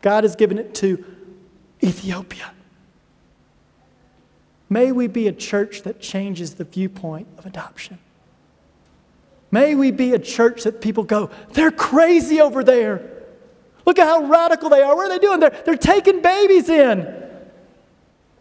God 0.00 0.24
has 0.24 0.34
given 0.34 0.58
it 0.58 0.74
to 0.76 1.04
Ethiopia. 1.82 2.52
May 4.70 4.92
we 4.92 5.06
be 5.06 5.28
a 5.28 5.32
church 5.32 5.82
that 5.82 6.00
changes 6.00 6.54
the 6.54 6.64
viewpoint 6.64 7.28
of 7.36 7.44
adoption. 7.44 7.98
May 9.54 9.76
we 9.76 9.92
be 9.92 10.14
a 10.14 10.18
church 10.18 10.64
that 10.64 10.80
people 10.80 11.04
go, 11.04 11.30
they're 11.52 11.70
crazy 11.70 12.40
over 12.40 12.64
there. 12.64 13.08
Look 13.86 14.00
at 14.00 14.04
how 14.08 14.24
radical 14.24 14.68
they 14.68 14.82
are. 14.82 14.96
What 14.96 15.06
are 15.06 15.10
they 15.10 15.24
doing? 15.24 15.38
They're, 15.38 15.54
they're 15.64 15.76
taking 15.76 16.22
babies 16.22 16.68
in 16.68 17.02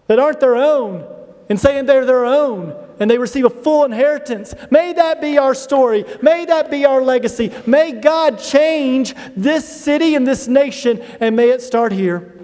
that 0.08 0.18
aren't 0.18 0.40
their 0.40 0.56
own 0.56 1.08
and 1.50 1.60
saying 1.60 1.86
they're 1.86 2.08
their 2.08 2.26
own 2.26 2.76
and 3.00 3.12
they 3.12 3.20
receive 3.20 3.46
a 3.46 3.52
full 3.52 3.86
inheritance. 3.86 4.56
May 4.72 4.94
that 4.94 5.22
be 5.22 5.38
our 5.38 5.54
story. 5.54 6.04
May 6.24 6.46
that 6.46 6.72
be 6.72 6.84
our 6.84 7.04
legacy. 7.04 7.52
May 7.68 7.92
God 7.92 8.40
change 8.40 9.14
this 9.38 9.68
city 9.68 10.16
and 10.16 10.26
this 10.26 10.48
nation, 10.48 11.00
and 11.20 11.36
may 11.36 11.52
it 11.52 11.62
start 11.62 11.92
here. 11.92 12.40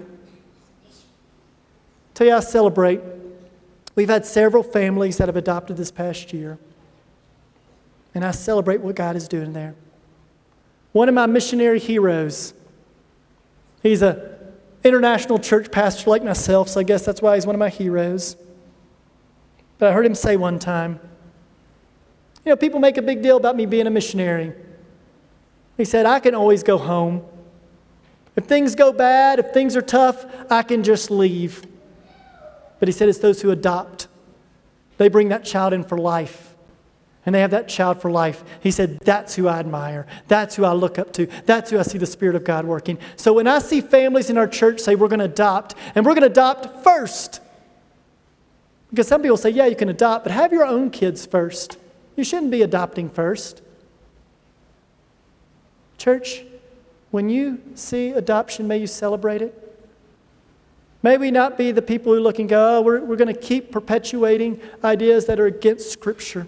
Tell 2.14 2.28
you, 2.28 2.36
I 2.36 2.40
celebrate. 2.40 3.00
We've 3.96 4.08
had 4.08 4.24
several 4.24 4.62
families 4.62 5.16
that 5.16 5.26
have 5.26 5.36
adopted 5.36 5.76
this 5.76 5.90
past 5.90 6.32
year, 6.32 6.56
and 8.14 8.24
I 8.24 8.30
celebrate 8.32 8.80
what 8.80 8.94
God 8.96 9.16
is 9.16 9.28
doing 9.28 9.52
there. 9.52 9.74
One 10.92 11.08
of 11.08 11.14
my 11.14 11.26
missionary 11.26 11.78
heroes, 11.78 12.52
he's 13.82 14.02
a 14.02 14.38
international 14.82 15.38
church 15.38 15.70
pastor 15.70 16.10
like 16.10 16.24
myself, 16.24 16.68
so 16.68 16.80
I 16.80 16.82
guess 16.82 17.04
that's 17.04 17.20
why 17.20 17.34
he's 17.34 17.46
one 17.46 17.54
of 17.54 17.58
my 17.58 17.68
heroes. 17.68 18.36
But 19.78 19.90
I 19.90 19.92
heard 19.92 20.06
him 20.06 20.14
say 20.14 20.36
one 20.36 20.58
time, 20.58 21.00
you 22.44 22.50
know, 22.50 22.56
people 22.56 22.80
make 22.80 22.96
a 22.96 23.02
big 23.02 23.22
deal 23.22 23.36
about 23.36 23.56
me 23.56 23.66
being 23.66 23.86
a 23.86 23.90
missionary. 23.90 24.52
He 25.76 25.84
said, 25.84 26.06
I 26.06 26.20
can 26.20 26.34
always 26.34 26.62
go 26.62 26.78
home. 26.78 27.22
If 28.36 28.44
things 28.44 28.74
go 28.74 28.92
bad, 28.92 29.38
if 29.38 29.52
things 29.52 29.76
are 29.76 29.82
tough, 29.82 30.24
I 30.50 30.62
can 30.62 30.82
just 30.82 31.10
leave. 31.10 31.62
But 32.78 32.88
he 32.88 32.92
said 32.92 33.08
it's 33.08 33.18
those 33.18 33.42
who 33.42 33.50
adopt. 33.50 34.08
They 34.96 35.08
bring 35.08 35.28
that 35.28 35.44
child 35.44 35.72
in 35.72 35.84
for 35.84 35.98
life. 35.98 36.49
And 37.26 37.34
they 37.34 37.40
have 37.40 37.50
that 37.50 37.68
child 37.68 38.00
for 38.00 38.10
life. 38.10 38.42
He 38.62 38.70
said, 38.70 38.98
That's 39.00 39.34
who 39.34 39.46
I 39.46 39.58
admire. 39.58 40.06
That's 40.28 40.56
who 40.56 40.64
I 40.64 40.72
look 40.72 40.98
up 40.98 41.12
to. 41.14 41.26
That's 41.44 41.70
who 41.70 41.78
I 41.78 41.82
see 41.82 41.98
the 41.98 42.06
Spirit 42.06 42.34
of 42.34 42.44
God 42.44 42.64
working. 42.64 42.98
So 43.16 43.34
when 43.34 43.46
I 43.46 43.58
see 43.58 43.80
families 43.80 44.30
in 44.30 44.38
our 44.38 44.48
church 44.48 44.80
say, 44.80 44.94
We're 44.94 45.08
going 45.08 45.20
to 45.20 45.26
adopt, 45.26 45.74
and 45.94 46.06
we're 46.06 46.14
going 46.14 46.22
to 46.22 46.28
adopt 46.28 46.82
first, 46.82 47.40
because 48.90 49.06
some 49.06 49.22
people 49.22 49.36
say, 49.36 49.50
yeah, 49.50 49.66
you 49.66 49.76
can 49.76 49.88
adopt, 49.88 50.24
but 50.24 50.32
have 50.32 50.52
your 50.52 50.66
own 50.66 50.90
kids 50.90 51.24
first. 51.24 51.78
You 52.16 52.24
shouldn't 52.24 52.50
be 52.50 52.62
adopting 52.62 53.08
first. 53.08 53.62
Church, 55.96 56.44
when 57.10 57.28
you 57.28 57.60
see 57.74 58.10
adoption, 58.10 58.66
may 58.66 58.78
you 58.78 58.86
celebrate 58.86 59.42
it. 59.42 59.56
May 61.02 61.16
we 61.16 61.30
not 61.30 61.56
be 61.56 61.72
the 61.72 61.82
people 61.82 62.12
who 62.12 62.20
look 62.20 62.38
and 62.38 62.48
go, 62.48 62.78
oh, 62.78 62.80
we're, 62.82 63.00
we're 63.00 63.16
going 63.16 63.32
to 63.32 63.40
keep 63.40 63.70
perpetuating 63.70 64.60
ideas 64.84 65.26
that 65.26 65.40
are 65.40 65.46
against 65.46 65.90
Scripture. 65.90 66.46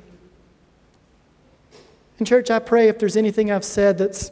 In 2.22 2.26
church, 2.26 2.52
I 2.52 2.60
pray 2.60 2.86
if 2.86 3.00
there's 3.00 3.16
anything 3.16 3.50
I've 3.50 3.64
said 3.64 3.98
that's 3.98 4.30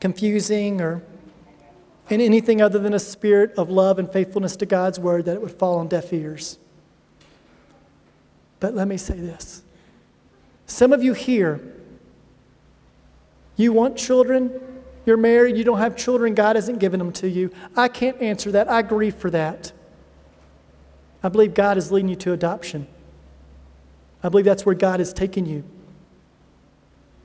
confusing 0.00 0.80
or 0.80 1.04
in 2.10 2.20
anything 2.20 2.60
other 2.60 2.80
than 2.80 2.92
a 2.92 2.98
spirit 2.98 3.54
of 3.56 3.70
love 3.70 4.00
and 4.00 4.12
faithfulness 4.12 4.56
to 4.56 4.66
God's 4.66 4.98
word, 4.98 5.26
that 5.26 5.34
it 5.34 5.40
would 5.40 5.52
fall 5.52 5.78
on 5.78 5.86
deaf 5.86 6.12
ears. 6.12 6.58
But 8.58 8.74
let 8.74 8.88
me 8.88 8.96
say 8.96 9.14
this 9.14 9.62
some 10.66 10.92
of 10.92 11.00
you 11.00 11.12
here, 11.12 11.60
you 13.54 13.72
want 13.72 13.96
children, 13.96 14.60
you're 15.06 15.16
married, 15.16 15.56
you 15.56 15.62
don't 15.62 15.78
have 15.78 15.96
children, 15.96 16.34
God 16.34 16.56
hasn't 16.56 16.80
given 16.80 16.98
them 16.98 17.12
to 17.12 17.28
you. 17.28 17.52
I 17.76 17.86
can't 17.86 18.20
answer 18.20 18.50
that. 18.50 18.68
I 18.68 18.82
grieve 18.82 19.14
for 19.14 19.30
that. 19.30 19.70
I 21.22 21.28
believe 21.28 21.54
God 21.54 21.78
is 21.78 21.92
leading 21.92 22.08
you 22.08 22.16
to 22.16 22.32
adoption. 22.32 22.88
I 24.24 24.28
believe 24.28 24.44
that's 24.44 24.66
where 24.66 24.74
God 24.74 25.00
is 25.00 25.12
taking 25.12 25.46
you. 25.46 25.62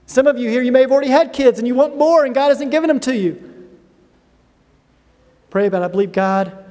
Some 0.10 0.26
of 0.26 0.40
you 0.40 0.50
here, 0.50 0.64
you 0.64 0.72
may 0.72 0.82
have 0.82 0.92
already 0.92 1.12
had 1.12 1.34
kids 1.34 1.60
and 1.60 1.68
you 1.68 1.76
want 1.76 1.96
more, 1.96 2.26
and 2.26 2.34
God 2.34 2.48
hasn't 2.48 2.72
given 2.72 2.88
them 2.88 3.00
to 3.02 3.16
you. 3.16 3.70
Pray 5.52 5.68
about 5.68 5.84
it. 5.84 5.86
I 5.86 5.88
believe 5.88 6.12
God 6.12 6.66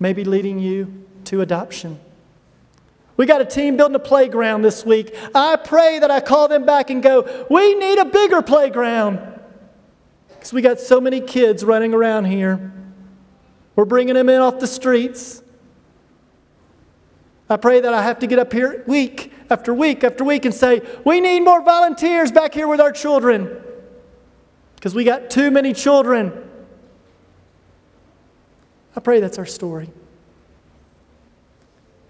may 0.00 0.14
be 0.14 0.24
leading 0.24 0.58
you 0.58 1.04
to 1.24 1.42
adoption. 1.42 2.00
We 3.18 3.26
got 3.26 3.42
a 3.42 3.44
team 3.44 3.76
building 3.76 3.94
a 3.94 3.98
playground 3.98 4.62
this 4.62 4.86
week. 4.86 5.14
I 5.34 5.56
pray 5.56 5.98
that 5.98 6.10
I 6.10 6.20
call 6.20 6.48
them 6.48 6.64
back 6.64 6.88
and 6.88 7.02
go, 7.02 7.46
we 7.50 7.74
need 7.74 7.98
a 7.98 8.06
bigger 8.06 8.40
playground. 8.40 9.20
Because 10.30 10.54
we 10.54 10.62
got 10.62 10.80
so 10.80 10.98
many 10.98 11.20
kids 11.20 11.64
running 11.64 11.92
around 11.92 12.24
here. 12.24 12.72
We're 13.76 13.84
bringing 13.84 14.14
them 14.14 14.30
in 14.30 14.40
off 14.40 14.60
the 14.60 14.66
streets. 14.66 15.42
I 17.50 17.58
pray 17.58 17.80
that 17.80 17.92
I 17.92 18.02
have 18.02 18.20
to 18.20 18.26
get 18.26 18.38
up 18.38 18.50
here 18.50 18.82
week 18.86 19.30
after 19.50 19.72
week 19.72 20.04
after 20.04 20.24
week 20.24 20.44
and 20.44 20.54
say, 20.54 20.82
we 21.04 21.20
need 21.20 21.40
more 21.40 21.62
volunteers 21.62 22.30
back 22.30 22.54
here 22.54 22.68
with 22.68 22.80
our 22.80 22.92
children. 22.92 23.62
Because 24.76 24.94
we 24.94 25.04
got 25.04 25.30
too 25.30 25.50
many 25.50 25.72
children. 25.72 26.32
I 28.94 29.00
pray 29.00 29.20
that's 29.20 29.38
our 29.38 29.46
story. 29.46 29.90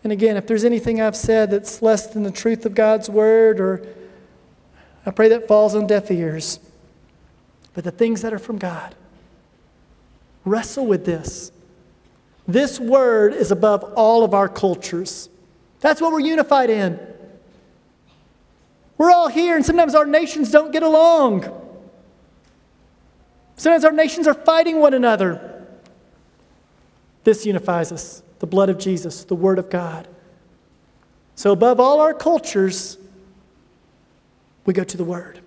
And 0.04 0.12
again, 0.12 0.36
if 0.36 0.46
there's 0.46 0.64
anything 0.64 1.00
I've 1.00 1.16
said 1.16 1.50
that's 1.50 1.82
less 1.82 2.06
than 2.08 2.22
the 2.22 2.30
truth 2.30 2.64
of 2.64 2.74
God's 2.74 3.10
word, 3.10 3.60
or 3.60 3.86
I 5.04 5.10
pray 5.10 5.28
that 5.28 5.48
falls 5.48 5.74
on 5.74 5.86
deaf 5.86 6.10
ears. 6.10 6.60
But 7.74 7.84
the 7.84 7.90
things 7.90 8.22
that 8.22 8.32
are 8.32 8.38
from 8.38 8.58
God, 8.58 8.94
wrestle 10.44 10.86
with 10.86 11.04
this. 11.04 11.52
This 12.46 12.80
word 12.80 13.34
is 13.34 13.50
above 13.50 13.84
all 13.94 14.24
of 14.24 14.34
our 14.34 14.48
cultures. 14.48 15.28
That's 15.80 16.00
what 16.00 16.12
we're 16.12 16.20
unified 16.20 16.70
in. 16.70 16.98
We're 18.98 19.12
all 19.12 19.28
here, 19.28 19.54
and 19.54 19.64
sometimes 19.64 19.94
our 19.94 20.04
nations 20.04 20.50
don't 20.50 20.72
get 20.72 20.82
along. 20.82 21.44
Sometimes 23.56 23.84
our 23.84 23.92
nations 23.92 24.26
are 24.26 24.34
fighting 24.34 24.80
one 24.80 24.92
another. 24.92 25.66
This 27.24 27.46
unifies 27.46 27.92
us 27.92 28.22
the 28.40 28.46
blood 28.46 28.68
of 28.68 28.78
Jesus, 28.78 29.24
the 29.24 29.34
Word 29.36 29.58
of 29.58 29.70
God. 29.70 30.08
So, 31.36 31.52
above 31.52 31.78
all 31.78 32.00
our 32.00 32.12
cultures, 32.12 32.98
we 34.64 34.74
go 34.74 34.82
to 34.82 34.96
the 34.96 35.04
Word. 35.04 35.40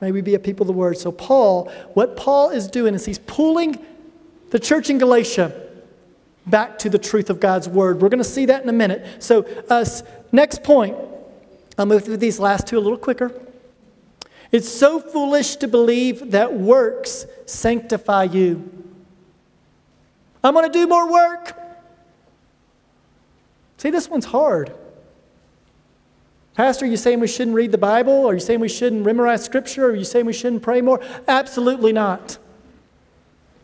May 0.00 0.12
we 0.12 0.20
be 0.20 0.34
a 0.34 0.38
people 0.38 0.64
of 0.64 0.68
the 0.68 0.72
Word. 0.78 0.98
So, 0.98 1.12
Paul, 1.12 1.70
what 1.94 2.16
Paul 2.16 2.50
is 2.50 2.68
doing 2.68 2.94
is 2.94 3.04
he's 3.04 3.20
pulling 3.20 3.84
the 4.50 4.58
church 4.58 4.90
in 4.90 4.98
Galatia 4.98 5.62
back 6.46 6.78
to 6.78 6.90
the 6.90 6.98
truth 6.98 7.30
of 7.30 7.40
God's 7.40 7.68
Word. 7.68 8.00
We're 8.00 8.08
going 8.08 8.18
to 8.18 8.24
see 8.24 8.46
that 8.46 8.62
in 8.62 8.68
a 8.68 8.72
minute. 8.72 9.22
So, 9.22 9.44
uh, 9.68 9.84
next 10.32 10.62
point, 10.62 10.96
I'll 11.78 11.86
move 11.86 12.04
through 12.04 12.16
these 12.18 12.38
last 12.38 12.66
two 12.66 12.78
a 12.78 12.80
little 12.80 12.98
quicker. 12.98 13.32
It's 14.52 14.68
so 14.68 15.00
foolish 15.00 15.56
to 15.56 15.68
believe 15.68 16.30
that 16.30 16.54
works 16.54 17.26
sanctify 17.46 18.24
you. 18.24 18.72
I'm 20.42 20.54
going 20.54 20.70
to 20.70 20.78
do 20.78 20.86
more 20.86 21.10
work. 21.10 21.52
See, 23.78 23.90
this 23.90 24.08
one's 24.08 24.26
hard. 24.26 24.72
Pastor, 26.54 26.86
are 26.86 26.88
you 26.88 26.96
saying 26.96 27.20
we 27.20 27.26
shouldn't 27.26 27.54
read 27.54 27.72
the 27.72 27.78
Bible? 27.78 28.26
Are 28.26 28.32
you 28.32 28.40
saying 28.40 28.60
we 28.60 28.68
shouldn't 28.68 29.04
memorize 29.04 29.44
Scripture? 29.44 29.86
Are 29.86 29.94
you 29.94 30.04
saying 30.04 30.24
we 30.24 30.32
shouldn't 30.32 30.62
pray 30.62 30.80
more? 30.80 31.02
Absolutely 31.28 31.92
not. 31.92 32.38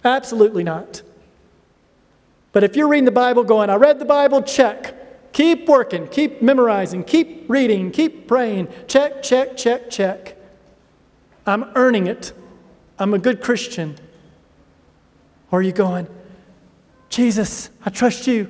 Absolutely 0.05 0.65
not. 0.65 1.03
But 2.53 2.65
if 2.65 2.77
you're 2.77 2.89
reading 2.89 3.07
the 3.07 3.11
Bible 3.11 3.45
going, 3.45 3.71
I 3.71 3.77
read 3.77 3.99
the 3.99 4.05
Bible, 4.05 4.43
check. 4.43 4.95
Keep 5.33 5.67
working, 5.67 6.09
keep 6.09 6.43
memorizing, 6.43 7.05
keep 7.05 7.49
reading, 7.49 7.91
keep 7.91 8.29
praying. 8.29 8.69
Check, 8.87 9.23
check, 9.23 9.57
check, 9.57 9.89
check. 9.91 10.37
I'm 11.47 11.65
earning 11.75 12.07
it. 12.07 12.33
I'm 12.99 13.15
a 13.15 13.19
good 13.19 13.41
Christian. 13.41 13.97
Or 15.51 15.61
are 15.61 15.63
you 15.63 15.73
going, 15.73 16.07
Jesus, 17.09 17.71
I 17.85 17.91
trust 17.91 18.27
you. 18.27 18.49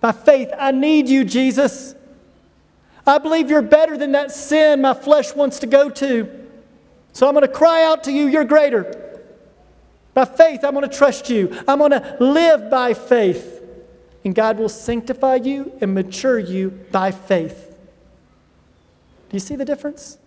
By 0.00 0.12
faith, 0.12 0.50
I 0.58 0.70
need 0.70 1.08
you, 1.08 1.24
Jesus. 1.24 1.94
I 3.06 3.18
believe 3.18 3.50
you're 3.50 3.62
better 3.62 3.96
than 3.96 4.12
that 4.12 4.32
sin 4.32 4.80
my 4.80 4.94
flesh 4.94 5.34
wants 5.34 5.58
to 5.60 5.66
go 5.66 5.90
to. 5.90 6.46
So 7.12 7.28
I'm 7.28 7.34
going 7.34 7.46
to 7.46 7.52
cry 7.52 7.84
out 7.84 8.04
to 8.04 8.12
you, 8.12 8.26
you're 8.26 8.44
greater. 8.44 9.22
By 10.14 10.24
faith, 10.24 10.64
I'm 10.64 10.74
going 10.74 10.88
to 10.88 10.96
trust 10.96 11.28
you. 11.28 11.56
I'm 11.66 11.78
going 11.78 11.90
to 11.90 12.16
live 12.20 12.70
by 12.70 12.94
faith. 12.94 13.53
And 14.24 14.34
God 14.34 14.58
will 14.58 14.70
sanctify 14.70 15.36
you 15.36 15.72
and 15.80 15.94
mature 15.94 16.38
you 16.38 16.70
by 16.90 17.10
faith. 17.10 17.76
Do 19.28 19.36
you 19.36 19.40
see 19.40 19.56
the 19.56 19.64
difference? 19.64 20.18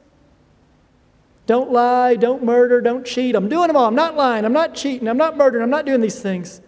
Don't 1.47 1.71
lie, 1.71 2.15
don't 2.15 2.43
murder, 2.43 2.81
don't 2.81 3.05
cheat. 3.05 3.33
I'm 3.33 3.49
doing 3.49 3.67
them 3.67 3.77
all. 3.77 3.85
I'm 3.85 3.95
not 3.95 4.15
lying, 4.15 4.45
I'm 4.45 4.53
not 4.53 4.75
cheating, 4.75 5.07
I'm 5.07 5.17
not 5.17 5.37
murdering, 5.37 5.63
I'm 5.63 5.69
not 5.69 5.85
doing 5.85 6.01
these 6.01 6.19
things. 6.19 6.61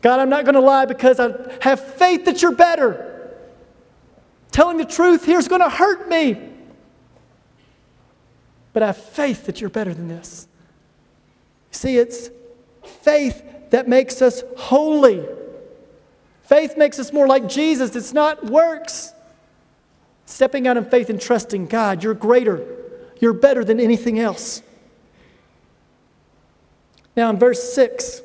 God, 0.00 0.18
I'm 0.18 0.30
not 0.30 0.44
going 0.44 0.54
to 0.54 0.60
lie 0.60 0.86
because 0.86 1.20
I 1.20 1.34
have 1.60 1.94
faith 1.96 2.24
that 2.24 2.40
you're 2.40 2.52
better. 2.52 3.06
Telling 4.50 4.78
the 4.78 4.86
truth 4.86 5.26
here 5.26 5.38
is 5.38 5.46
going 5.46 5.60
to 5.60 5.68
hurt 5.68 6.08
me. 6.08 6.48
But 8.72 8.82
I 8.82 8.86
have 8.86 8.96
faith 8.96 9.46
that 9.46 9.60
you're 9.60 9.70
better 9.70 9.92
than 9.92 10.08
this. 10.08 10.48
See, 11.70 11.98
it's 11.98 12.30
faith 13.02 13.42
that 13.70 13.88
makes 13.88 14.22
us 14.22 14.42
holy. 14.56 15.26
Faith 16.50 16.76
makes 16.76 16.98
us 16.98 17.12
more 17.12 17.28
like 17.28 17.48
Jesus. 17.48 17.94
It's 17.94 18.12
not 18.12 18.44
works. 18.46 19.14
Stepping 20.26 20.66
out 20.66 20.76
in 20.76 20.84
faith 20.84 21.08
and 21.08 21.20
trusting 21.20 21.66
God, 21.66 22.02
you're 22.02 22.12
greater. 22.12 22.66
You're 23.20 23.34
better 23.34 23.64
than 23.64 23.78
anything 23.78 24.18
else. 24.18 24.60
Now, 27.16 27.30
in 27.30 27.38
verse 27.38 27.72
6, 27.72 28.22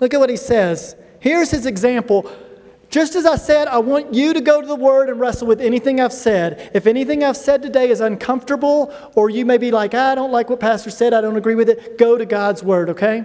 look 0.00 0.14
at 0.14 0.20
what 0.20 0.30
he 0.30 0.36
says. 0.36 0.94
Here's 1.18 1.50
his 1.50 1.66
example. 1.66 2.30
Just 2.90 3.16
as 3.16 3.26
I 3.26 3.34
said, 3.34 3.66
I 3.66 3.78
want 3.78 4.14
you 4.14 4.32
to 4.32 4.40
go 4.40 4.60
to 4.60 4.66
the 4.66 4.76
Word 4.76 5.08
and 5.08 5.18
wrestle 5.18 5.48
with 5.48 5.60
anything 5.60 6.00
I've 6.00 6.12
said. 6.12 6.70
If 6.74 6.86
anything 6.86 7.24
I've 7.24 7.36
said 7.36 7.60
today 7.62 7.90
is 7.90 8.00
uncomfortable, 8.00 8.94
or 9.16 9.30
you 9.30 9.44
may 9.44 9.58
be 9.58 9.72
like, 9.72 9.94
I 9.94 10.14
don't 10.14 10.30
like 10.30 10.48
what 10.48 10.60
Pastor 10.60 10.90
said, 10.90 11.12
I 11.12 11.22
don't 11.22 11.36
agree 11.36 11.56
with 11.56 11.68
it, 11.68 11.98
go 11.98 12.16
to 12.16 12.24
God's 12.24 12.62
Word, 12.62 12.88
okay? 12.90 13.24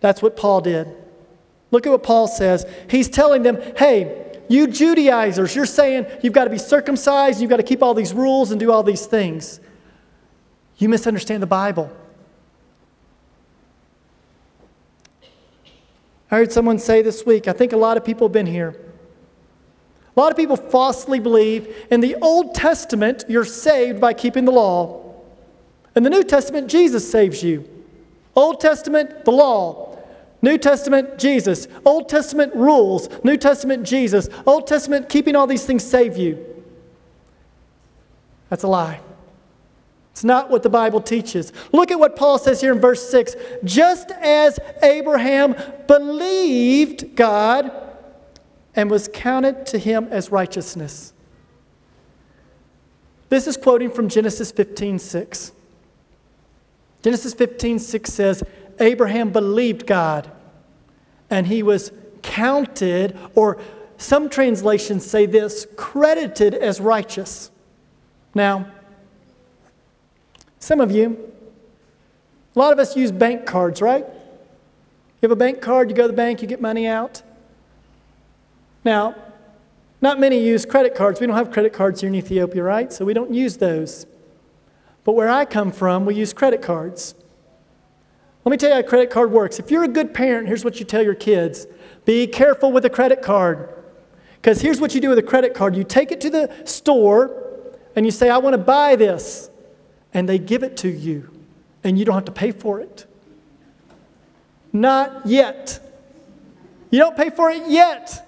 That's 0.00 0.20
what 0.20 0.36
Paul 0.36 0.60
did. 0.60 1.07
Look 1.70 1.86
at 1.86 1.90
what 1.90 2.02
Paul 2.02 2.28
says. 2.28 2.66
He's 2.88 3.08
telling 3.08 3.42
them, 3.42 3.60
hey, 3.76 4.24
you 4.48 4.66
Judaizers, 4.66 5.54
you're 5.54 5.66
saying 5.66 6.06
you've 6.22 6.32
got 6.32 6.44
to 6.44 6.50
be 6.50 6.58
circumcised, 6.58 7.40
you've 7.40 7.50
got 7.50 7.58
to 7.58 7.62
keep 7.62 7.82
all 7.82 7.94
these 7.94 8.14
rules 8.14 8.50
and 8.50 8.58
do 8.58 8.72
all 8.72 8.82
these 8.82 9.06
things. 9.06 9.60
You 10.78 10.88
misunderstand 10.88 11.42
the 11.42 11.46
Bible. 11.46 11.92
I 16.30 16.36
heard 16.36 16.52
someone 16.52 16.78
say 16.78 17.02
this 17.02 17.24
week, 17.24 17.48
I 17.48 17.52
think 17.52 17.72
a 17.72 17.76
lot 17.76 17.96
of 17.96 18.04
people 18.04 18.28
have 18.28 18.32
been 18.32 18.46
here. 18.46 18.78
A 20.16 20.20
lot 20.20 20.30
of 20.30 20.36
people 20.36 20.56
falsely 20.56 21.20
believe 21.20 21.86
in 21.90 22.00
the 22.00 22.16
Old 22.16 22.54
Testament, 22.54 23.24
you're 23.28 23.44
saved 23.44 24.00
by 24.00 24.12
keeping 24.14 24.44
the 24.44 24.52
law. 24.52 25.14
In 25.94 26.02
the 26.02 26.10
New 26.10 26.24
Testament, 26.24 26.68
Jesus 26.68 27.10
saves 27.10 27.42
you. 27.42 27.68
Old 28.34 28.60
Testament, 28.60 29.24
the 29.24 29.30
law. 29.30 29.87
New 30.40 30.56
Testament, 30.58 31.18
Jesus. 31.18 31.66
Old 31.84 32.08
Testament 32.08 32.54
rules. 32.54 33.08
New 33.24 33.36
Testament, 33.36 33.84
Jesus. 33.84 34.28
Old 34.46 34.66
Testament, 34.66 35.08
keeping 35.08 35.34
all 35.34 35.46
these 35.46 35.64
things 35.64 35.84
save 35.84 36.16
you. 36.16 36.44
That's 38.48 38.62
a 38.62 38.68
lie. 38.68 39.00
It's 40.12 40.24
not 40.24 40.50
what 40.50 40.62
the 40.62 40.70
Bible 40.70 41.00
teaches. 41.00 41.52
Look 41.72 41.90
at 41.90 41.98
what 41.98 42.16
Paul 42.16 42.38
says 42.38 42.60
here 42.60 42.72
in 42.72 42.80
verse 42.80 43.08
6. 43.08 43.36
Just 43.62 44.10
as 44.10 44.58
Abraham 44.82 45.54
believed 45.86 47.14
God 47.14 47.70
and 48.74 48.90
was 48.90 49.08
counted 49.12 49.66
to 49.66 49.78
him 49.78 50.08
as 50.10 50.30
righteousness. 50.30 51.12
This 53.28 53.46
is 53.46 53.56
quoting 53.56 53.90
from 53.90 54.08
Genesis 54.08 54.50
15 54.50 54.98
6. 54.98 55.52
Genesis 57.02 57.34
15 57.34 57.78
6 57.78 58.12
says, 58.12 58.42
Abraham 58.80 59.30
believed 59.30 59.86
God 59.86 60.30
and 61.30 61.46
he 61.46 61.62
was 61.62 61.92
counted, 62.22 63.16
or 63.34 63.58
some 63.96 64.28
translations 64.28 65.04
say 65.04 65.26
this, 65.26 65.66
credited 65.76 66.54
as 66.54 66.80
righteous. 66.80 67.50
Now, 68.34 68.70
some 70.58 70.80
of 70.80 70.90
you, 70.90 71.32
a 72.54 72.58
lot 72.58 72.72
of 72.72 72.78
us 72.78 72.96
use 72.96 73.12
bank 73.12 73.46
cards, 73.46 73.82
right? 73.82 74.04
You 74.04 75.28
have 75.28 75.30
a 75.30 75.36
bank 75.36 75.60
card, 75.60 75.90
you 75.90 75.96
go 75.96 76.02
to 76.02 76.08
the 76.08 76.14
bank, 76.14 76.42
you 76.42 76.48
get 76.48 76.60
money 76.60 76.86
out. 76.86 77.22
Now, 78.84 79.14
not 80.00 80.20
many 80.20 80.38
use 80.42 80.64
credit 80.64 80.94
cards. 80.94 81.20
We 81.20 81.26
don't 81.26 81.36
have 81.36 81.50
credit 81.50 81.72
cards 81.72 82.00
here 82.00 82.08
in 82.08 82.14
Ethiopia, 82.14 82.62
right? 82.62 82.92
So 82.92 83.04
we 83.04 83.14
don't 83.14 83.34
use 83.34 83.56
those. 83.56 84.06
But 85.04 85.12
where 85.12 85.28
I 85.28 85.44
come 85.44 85.72
from, 85.72 86.04
we 86.04 86.14
use 86.14 86.32
credit 86.32 86.62
cards. 86.62 87.14
Let 88.48 88.52
me 88.52 88.56
tell 88.56 88.70
you 88.70 88.76
how 88.76 88.80
a 88.80 88.82
credit 88.82 89.10
card 89.10 89.30
works. 89.30 89.58
If 89.58 89.70
you're 89.70 89.84
a 89.84 89.88
good 89.88 90.14
parent, 90.14 90.48
here's 90.48 90.64
what 90.64 90.80
you 90.80 90.86
tell 90.86 91.02
your 91.02 91.14
kids 91.14 91.66
be 92.06 92.26
careful 92.26 92.72
with 92.72 92.82
a 92.86 92.88
credit 92.88 93.20
card. 93.20 93.68
Because 94.36 94.62
here's 94.62 94.80
what 94.80 94.94
you 94.94 95.02
do 95.02 95.10
with 95.10 95.18
a 95.18 95.22
credit 95.22 95.52
card 95.52 95.76
you 95.76 95.84
take 95.84 96.12
it 96.12 96.18
to 96.22 96.30
the 96.30 96.50
store 96.64 97.76
and 97.94 98.06
you 98.06 98.10
say, 98.10 98.30
I 98.30 98.38
want 98.38 98.54
to 98.54 98.58
buy 98.58 98.96
this 98.96 99.50
and 100.14 100.26
they 100.26 100.38
give 100.38 100.62
it 100.62 100.78
to 100.78 100.88
you, 100.88 101.30
and 101.84 101.98
you 101.98 102.06
don't 102.06 102.14
have 102.14 102.24
to 102.24 102.32
pay 102.32 102.52
for 102.52 102.80
it. 102.80 103.04
Not 104.72 105.26
yet. 105.26 105.86
You 106.88 107.00
don't 107.00 107.18
pay 107.18 107.28
for 107.28 107.50
it 107.50 107.68
yet. 107.68 108.26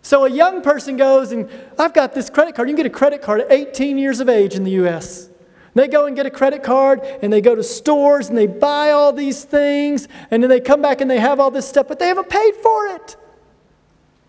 So 0.00 0.24
a 0.24 0.30
young 0.30 0.62
person 0.62 0.96
goes 0.96 1.30
and 1.30 1.50
I've 1.78 1.92
got 1.92 2.14
this 2.14 2.30
credit 2.30 2.54
card. 2.54 2.70
You 2.70 2.74
can 2.74 2.84
get 2.84 2.90
a 2.90 2.98
credit 2.98 3.20
card 3.20 3.42
at 3.42 3.52
18 3.52 3.98
years 3.98 4.20
of 4.20 4.30
age 4.30 4.54
in 4.54 4.64
the 4.64 4.70
US. 4.82 5.28
They 5.74 5.88
go 5.88 6.06
and 6.06 6.14
get 6.14 6.24
a 6.24 6.30
credit 6.30 6.62
card 6.62 7.00
and 7.20 7.32
they 7.32 7.40
go 7.40 7.54
to 7.54 7.62
stores 7.62 8.28
and 8.28 8.38
they 8.38 8.46
buy 8.46 8.92
all 8.92 9.12
these 9.12 9.44
things 9.44 10.06
and 10.30 10.42
then 10.42 10.48
they 10.48 10.60
come 10.60 10.80
back 10.80 11.00
and 11.00 11.10
they 11.10 11.18
have 11.18 11.40
all 11.40 11.50
this 11.50 11.68
stuff, 11.68 11.88
but 11.88 11.98
they 11.98 12.06
haven't 12.06 12.28
paid 12.28 12.54
for 12.56 12.86
it. 12.88 13.16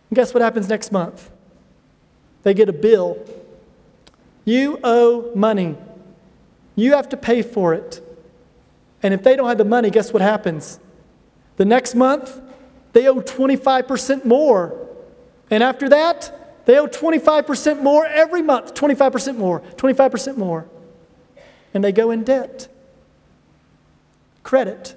And 0.09 0.15
guess 0.15 0.33
what 0.33 0.41
happens 0.41 0.67
next 0.67 0.91
month? 0.91 1.29
They 2.43 2.53
get 2.53 2.67
a 2.67 2.73
bill. 2.73 3.23
You 4.43 4.79
owe 4.83 5.31
money. 5.35 5.75
You 6.75 6.93
have 6.93 7.09
to 7.09 7.17
pay 7.17 7.41
for 7.41 7.73
it. 7.73 8.01
And 9.03 9.13
if 9.13 9.23
they 9.23 9.35
don't 9.35 9.47
have 9.47 9.59
the 9.59 9.65
money, 9.65 9.91
guess 9.91 10.11
what 10.11 10.21
happens? 10.21 10.79
The 11.57 11.65
next 11.65 11.95
month, 11.95 12.41
they 12.93 13.07
owe 13.07 13.21
25% 13.21 14.25
more. 14.25 14.87
And 15.51 15.61
after 15.61 15.89
that, 15.89 16.65
they 16.65 16.77
owe 16.79 16.87
25% 16.87 17.83
more 17.83 18.05
every 18.05 18.41
month 18.41 18.73
25% 18.73 19.37
more, 19.37 19.61
25% 19.77 20.37
more. 20.37 20.67
And 21.75 21.83
they 21.83 21.91
go 21.91 22.09
in 22.09 22.23
debt. 22.23 22.69
Credit. 24.41 24.95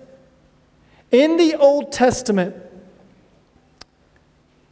In 1.10 1.36
the 1.36 1.56
Old 1.56 1.90
Testament, 1.90 2.54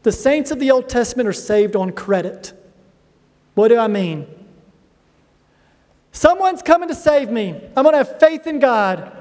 the 0.04 0.12
saints 0.12 0.52
of 0.52 0.60
the 0.60 0.70
Old 0.70 0.88
Testament 0.88 1.28
are 1.28 1.32
saved 1.32 1.74
on 1.74 1.90
credit. 1.90 2.52
What 3.54 3.68
do 3.68 3.76
I 3.76 3.88
mean? 3.88 4.26
Someone's 6.12 6.62
coming 6.62 6.88
to 6.88 6.94
save 6.94 7.28
me. 7.28 7.60
I'm 7.76 7.82
going 7.82 7.92
to 7.92 7.98
have 7.98 8.20
faith 8.20 8.46
in 8.46 8.60
God. 8.60 9.12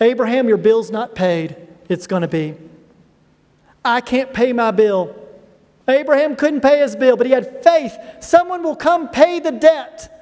Abraham, 0.00 0.46
your 0.46 0.56
bill's 0.56 0.90
not 0.90 1.14
paid. 1.16 1.56
It's 1.88 2.06
going 2.06 2.22
to 2.22 2.28
be. 2.28 2.54
I 3.84 4.00
can't 4.00 4.32
pay 4.32 4.52
my 4.52 4.70
bill. 4.70 5.16
Abraham 5.88 6.36
couldn't 6.36 6.60
pay 6.60 6.78
his 6.78 6.94
bill, 6.94 7.16
but 7.16 7.26
he 7.26 7.32
had 7.32 7.64
faith. 7.64 7.96
Someone 8.20 8.62
will 8.62 8.76
come 8.76 9.08
pay 9.08 9.40
the 9.40 9.50
debt. 9.50 10.16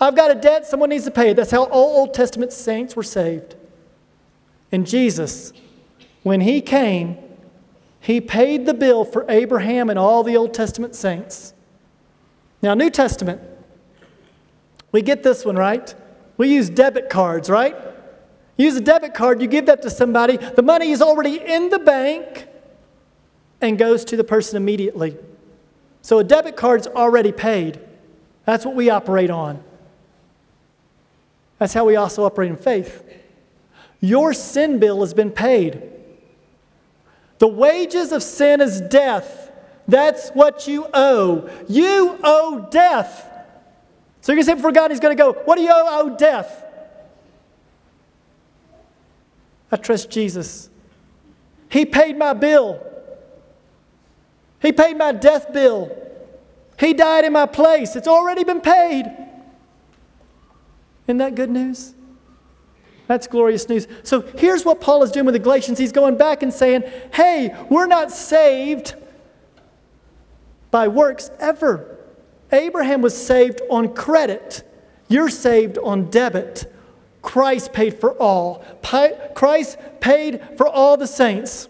I've 0.00 0.16
got 0.16 0.30
a 0.30 0.34
debt, 0.34 0.66
someone 0.66 0.90
needs 0.90 1.04
to 1.04 1.10
pay 1.10 1.30
it. 1.30 1.36
That's 1.36 1.50
how 1.50 1.64
all 1.64 1.98
Old 1.98 2.14
Testament 2.14 2.52
saints 2.52 2.96
were 2.96 3.02
saved. 3.02 3.54
And 4.72 4.86
Jesus, 4.86 5.52
when 6.22 6.40
he 6.40 6.60
came, 6.60 7.16
he 8.00 8.20
paid 8.20 8.66
the 8.66 8.74
bill 8.74 9.04
for 9.04 9.24
Abraham 9.30 9.88
and 9.88 9.98
all 9.98 10.22
the 10.22 10.36
Old 10.36 10.52
Testament 10.52 10.94
saints. 10.94 11.54
Now, 12.60 12.74
New 12.74 12.90
Testament, 12.90 13.40
we 14.90 15.00
get 15.00 15.22
this 15.22 15.44
one, 15.44 15.56
right? 15.56 15.94
We 16.36 16.48
use 16.48 16.68
debit 16.68 17.08
cards, 17.08 17.48
right? 17.48 17.76
use 18.56 18.76
a 18.76 18.80
debit 18.80 19.14
card, 19.14 19.42
you 19.42 19.48
give 19.48 19.66
that 19.66 19.82
to 19.82 19.90
somebody, 19.90 20.36
the 20.36 20.62
money 20.62 20.90
is 20.90 21.02
already 21.02 21.40
in 21.40 21.70
the 21.70 21.78
bank 21.78 22.46
and 23.60 23.78
goes 23.78 24.04
to 24.04 24.16
the 24.16 24.24
person 24.24 24.56
immediately. 24.56 25.16
So 26.02 26.18
a 26.18 26.24
debit 26.24 26.56
card's 26.56 26.86
already 26.86 27.32
paid. 27.32 27.80
That's 28.44 28.64
what 28.64 28.74
we 28.74 28.90
operate 28.90 29.30
on. 29.30 29.64
That's 31.64 31.72
how 31.72 31.86
we 31.86 31.96
also 31.96 32.24
operate 32.24 32.50
in 32.50 32.58
faith. 32.58 33.02
Your 33.98 34.34
sin 34.34 34.78
bill 34.78 35.00
has 35.00 35.14
been 35.14 35.30
paid. 35.30 35.82
The 37.38 37.48
wages 37.48 38.12
of 38.12 38.22
sin 38.22 38.60
is 38.60 38.82
death. 38.82 39.50
That's 39.88 40.28
what 40.32 40.68
you 40.68 40.86
owe. 40.92 41.48
You 41.66 42.18
owe 42.22 42.68
death. 42.70 43.26
So 44.20 44.32
you're 44.32 44.36
going 44.36 44.44
to 44.44 44.50
say 44.50 44.54
before 44.56 44.72
God, 44.72 44.90
He's 44.90 45.00
going 45.00 45.16
to 45.16 45.22
go, 45.22 45.32
What 45.32 45.56
do 45.56 45.62
you 45.62 45.70
owe? 45.70 45.86
Oh, 45.88 46.14
death. 46.18 46.66
I 49.72 49.76
trust 49.76 50.10
Jesus. 50.10 50.68
He 51.70 51.86
paid 51.86 52.18
my 52.18 52.34
bill, 52.34 52.78
He 54.60 54.70
paid 54.70 54.98
my 54.98 55.12
death 55.12 55.50
bill. 55.50 55.96
He 56.78 56.92
died 56.92 57.24
in 57.24 57.32
my 57.32 57.46
place. 57.46 57.96
It's 57.96 58.08
already 58.08 58.44
been 58.44 58.60
paid. 58.60 59.23
Isn't 61.06 61.18
that 61.18 61.34
good 61.34 61.50
news? 61.50 61.94
That's 63.06 63.26
glorious 63.26 63.68
news. 63.68 63.86
So 64.02 64.22
here's 64.22 64.64
what 64.64 64.80
Paul 64.80 65.02
is 65.02 65.10
doing 65.10 65.26
with 65.26 65.34
the 65.34 65.38
Galatians. 65.38 65.78
He's 65.78 65.92
going 65.92 66.16
back 66.16 66.42
and 66.42 66.52
saying, 66.52 66.84
hey, 67.12 67.54
we're 67.68 67.86
not 67.86 68.10
saved 68.10 68.94
by 70.70 70.88
works 70.88 71.30
ever. 71.38 71.98
Abraham 72.50 73.02
was 73.02 73.14
saved 73.16 73.60
on 73.70 73.94
credit. 73.94 74.62
You're 75.08 75.28
saved 75.28 75.76
on 75.78 76.08
debit. 76.08 76.72
Christ 77.20 77.72
paid 77.72 78.00
for 78.00 78.12
all. 78.12 78.64
Christ 79.34 79.78
paid 80.00 80.40
for 80.56 80.66
all 80.66 80.96
the 80.96 81.06
saints. 81.06 81.68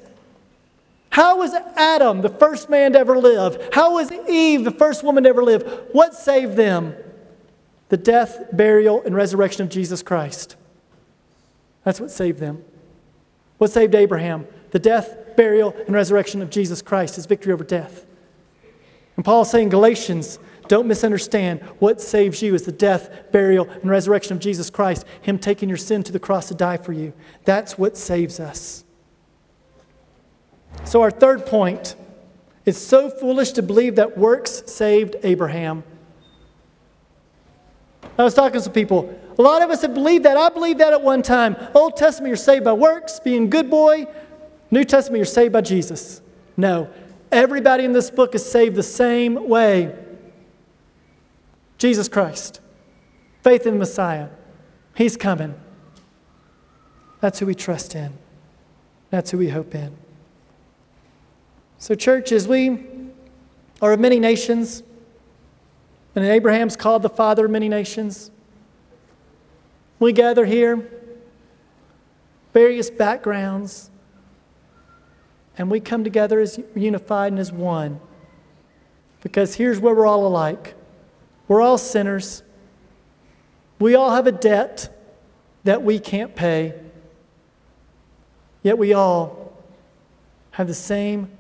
How 1.11 1.39
was 1.39 1.55
Adam 1.77 2.23
the 2.23 2.29
first 2.29 2.69
man 2.69 2.93
to 2.93 2.99
ever 2.99 3.19
live? 3.19 3.71
How 3.73 3.95
was 3.95 4.11
Eve 4.13 4.65
the 4.65 4.73
first 4.73 5.05
woman 5.05 5.25
to 5.25 5.29
ever 5.31 5.43
live? 5.43 5.89
What 5.93 6.15
saved 6.15 6.57
them? 6.57 6.95
The 7.89 7.97
death, 7.97 8.47
burial, 8.53 9.03
and 9.03 9.15
resurrection 9.15 9.63
of 9.63 9.69
Jesus 9.69 10.03
Christ. 10.03 10.57
That's 11.85 12.01
what 12.01 12.11
saved 12.11 12.39
them. 12.39 12.65
What 13.59 13.71
saved 13.71 13.95
Abraham? 13.95 14.47
The 14.71 14.79
death, 14.79 15.37
burial, 15.37 15.75
and 15.87 15.95
resurrection 15.95 16.43
of 16.43 16.51
Jesus 16.51 16.83
Christ, 16.83 17.17
his 17.17 17.27
victory 17.27 17.53
over 17.53 17.65
death. 17.65 18.07
And 19.17 19.25
Paul 19.25 19.43
is 19.43 19.51
saying, 19.51 19.69
Galatians, 19.69 20.39
Don't 20.67 20.87
misunderstand. 20.87 21.61
What 21.79 22.01
saves 22.01 22.41
you 22.41 22.55
is 22.55 22.63
the 22.63 22.73
death, 22.73 23.31
burial, 23.33 23.69
and 23.69 23.91
resurrection 23.91 24.33
of 24.33 24.39
Jesus 24.39 24.71
Christ, 24.71 25.05
Him 25.21 25.39
taking 25.39 25.69
your 25.69 25.79
sin 25.79 26.03
to 26.05 26.13
the 26.13 26.19
cross 26.19 26.49
to 26.49 26.55
die 26.55 26.79
for 26.79 26.93
you. 26.93 27.13
That's 27.45 27.77
what 27.77 27.97
saves 27.97 28.41
us. 28.41 28.85
So, 30.85 31.03
our 31.03 31.11
third 31.11 31.47
point 31.47 31.97
is 32.65 32.79
so 32.79 33.11
foolish 33.11 33.53
to 33.53 33.63
believe 33.63 33.97
that 33.97 34.17
works 34.17 34.63
saved 34.67 35.17
Abraham. 35.23 35.85
I 38.19 38.25
was 38.25 38.35
talking 38.35 38.55
to 38.55 38.61
some 38.61 38.73
people. 38.73 39.19
A 39.39 39.43
lot 39.43 39.63
of 39.63 39.71
us 39.71 39.83
have 39.83 39.95
believed 39.95 40.25
that. 40.25 40.37
I 40.37 40.49
believed 40.49 40.81
that 40.81 40.93
at 40.93 41.03
one 41.03 41.23
time. 41.23 41.57
Old 41.75 41.97
Testament, 41.97 42.29
you're 42.29 42.37
saved 42.37 42.65
by 42.65 42.73
works, 42.73 43.19
being 43.21 43.51
good 43.51 43.69
boy. 43.69 44.07
New 44.71 44.85
Testament, 44.85 45.19
you're 45.19 45.25
saved 45.25 45.53
by 45.53 45.61
Jesus. 45.61 46.21
No. 46.57 46.89
Everybody 47.33 47.85
in 47.85 47.93
this 47.93 48.11
book 48.11 48.35
is 48.35 48.49
saved 48.49 48.77
the 48.77 48.83
same 48.83 49.49
way 49.49 49.95
Jesus 51.79 52.09
Christ. 52.09 52.61
Faith 53.43 53.67
in 53.67 53.75
the 53.75 53.79
Messiah. 53.81 54.29
He's 54.95 55.17
coming. 55.17 55.55
That's 57.21 57.39
who 57.41 57.47
we 57.47 57.55
trust 57.55 57.95
in. 57.95 58.13
That's 59.11 59.31
who 59.31 59.39
we 59.39 59.49
hope 59.49 59.75
in. 59.75 59.97
So, 61.79 61.95
church, 61.95 62.33
as 62.33 62.49
we 62.49 62.79
are 63.83 63.93
of 63.93 64.01
many 64.01 64.19
nations, 64.19 64.83
and 66.15 66.25
Abraham's 66.25 66.77
called 66.77 67.03
the 67.03 67.09
father 67.09 67.47
of 67.47 67.51
many 67.51 67.69
nations, 67.69 68.31
we 69.99 70.13
gather 70.13 70.45
here, 70.45 70.89
various 72.53 72.91
backgrounds, 72.91 73.91
and 75.57 75.71
we 75.71 75.81
come 75.81 76.05
together 76.05 76.41
as 76.41 76.59
unified 76.75 77.33
and 77.33 77.39
as 77.39 77.53
one. 77.53 78.01
Because 79.23 79.55
here's 79.55 79.81
where 79.81 79.95
we're 79.95 80.07
all 80.07 80.27
alike 80.27 80.75
we're 81.47 81.61
all 81.61 81.79
sinners. 81.79 82.43
We 83.79 83.95
all 83.95 84.13
have 84.13 84.27
a 84.27 84.33
debt 84.33 84.89
that 85.65 85.83
we 85.83 85.99
can't 85.99 86.35
pay. 86.35 86.75
Yet 88.63 88.79
we 88.79 88.95
all 88.95 89.53
have 90.53 90.69
the 90.69 90.75
same 90.75 91.31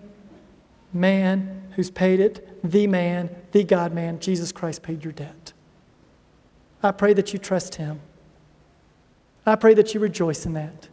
man 0.92 1.72
who's 1.74 1.90
paid 1.90 2.20
it, 2.20 2.62
the 2.62 2.86
man, 2.86 3.34
the 3.54 3.62
God 3.62 3.94
man. 3.94 4.18
Jesus 4.18 4.50
Christ 4.50 4.82
paid 4.82 5.04
your 5.04 5.12
debt. 5.12 5.52
I 6.82 6.90
pray 6.90 7.14
that 7.14 7.32
you 7.32 7.38
trust 7.38 7.76
him. 7.76 8.00
I 9.46 9.54
pray 9.54 9.74
that 9.74 9.94
you 9.94 10.00
rejoice 10.00 10.44
in 10.44 10.54
that. 10.54 10.88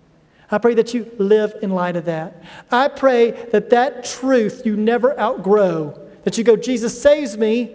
I 0.51 0.59
pray 0.59 0.75
that 0.75 0.93
you 0.93 1.11
live 1.17 1.55
in 1.63 1.71
light 1.71 1.95
of 1.95 2.05
that. 2.05 2.43
I 2.69 2.87
pray 2.87 3.31
that 3.51 3.71
that 3.71 4.05
truth 4.05 4.61
you 4.63 4.77
never 4.77 5.19
outgrow, 5.19 5.99
that 6.23 6.37
you 6.37 6.43
go, 6.43 6.55
Jesus 6.55 7.01
saves 7.01 7.35
me. 7.35 7.71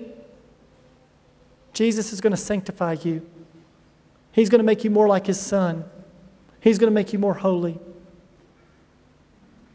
Jesus 1.73 2.13
is 2.13 2.21
going 2.21 2.31
to 2.31 2.37
sanctify 2.37 2.97
you. 3.03 3.29
He's 4.31 4.49
going 4.49 4.61
to 4.61 4.65
make 4.65 4.85
you 4.85 4.91
more 4.91 5.09
like 5.09 5.27
his 5.27 5.41
son. 5.41 5.85
He's 6.61 6.79
going 6.79 6.91
to 6.91 6.95
make 6.95 7.13
you 7.13 7.19
more 7.19 7.35
holy. 7.35 7.81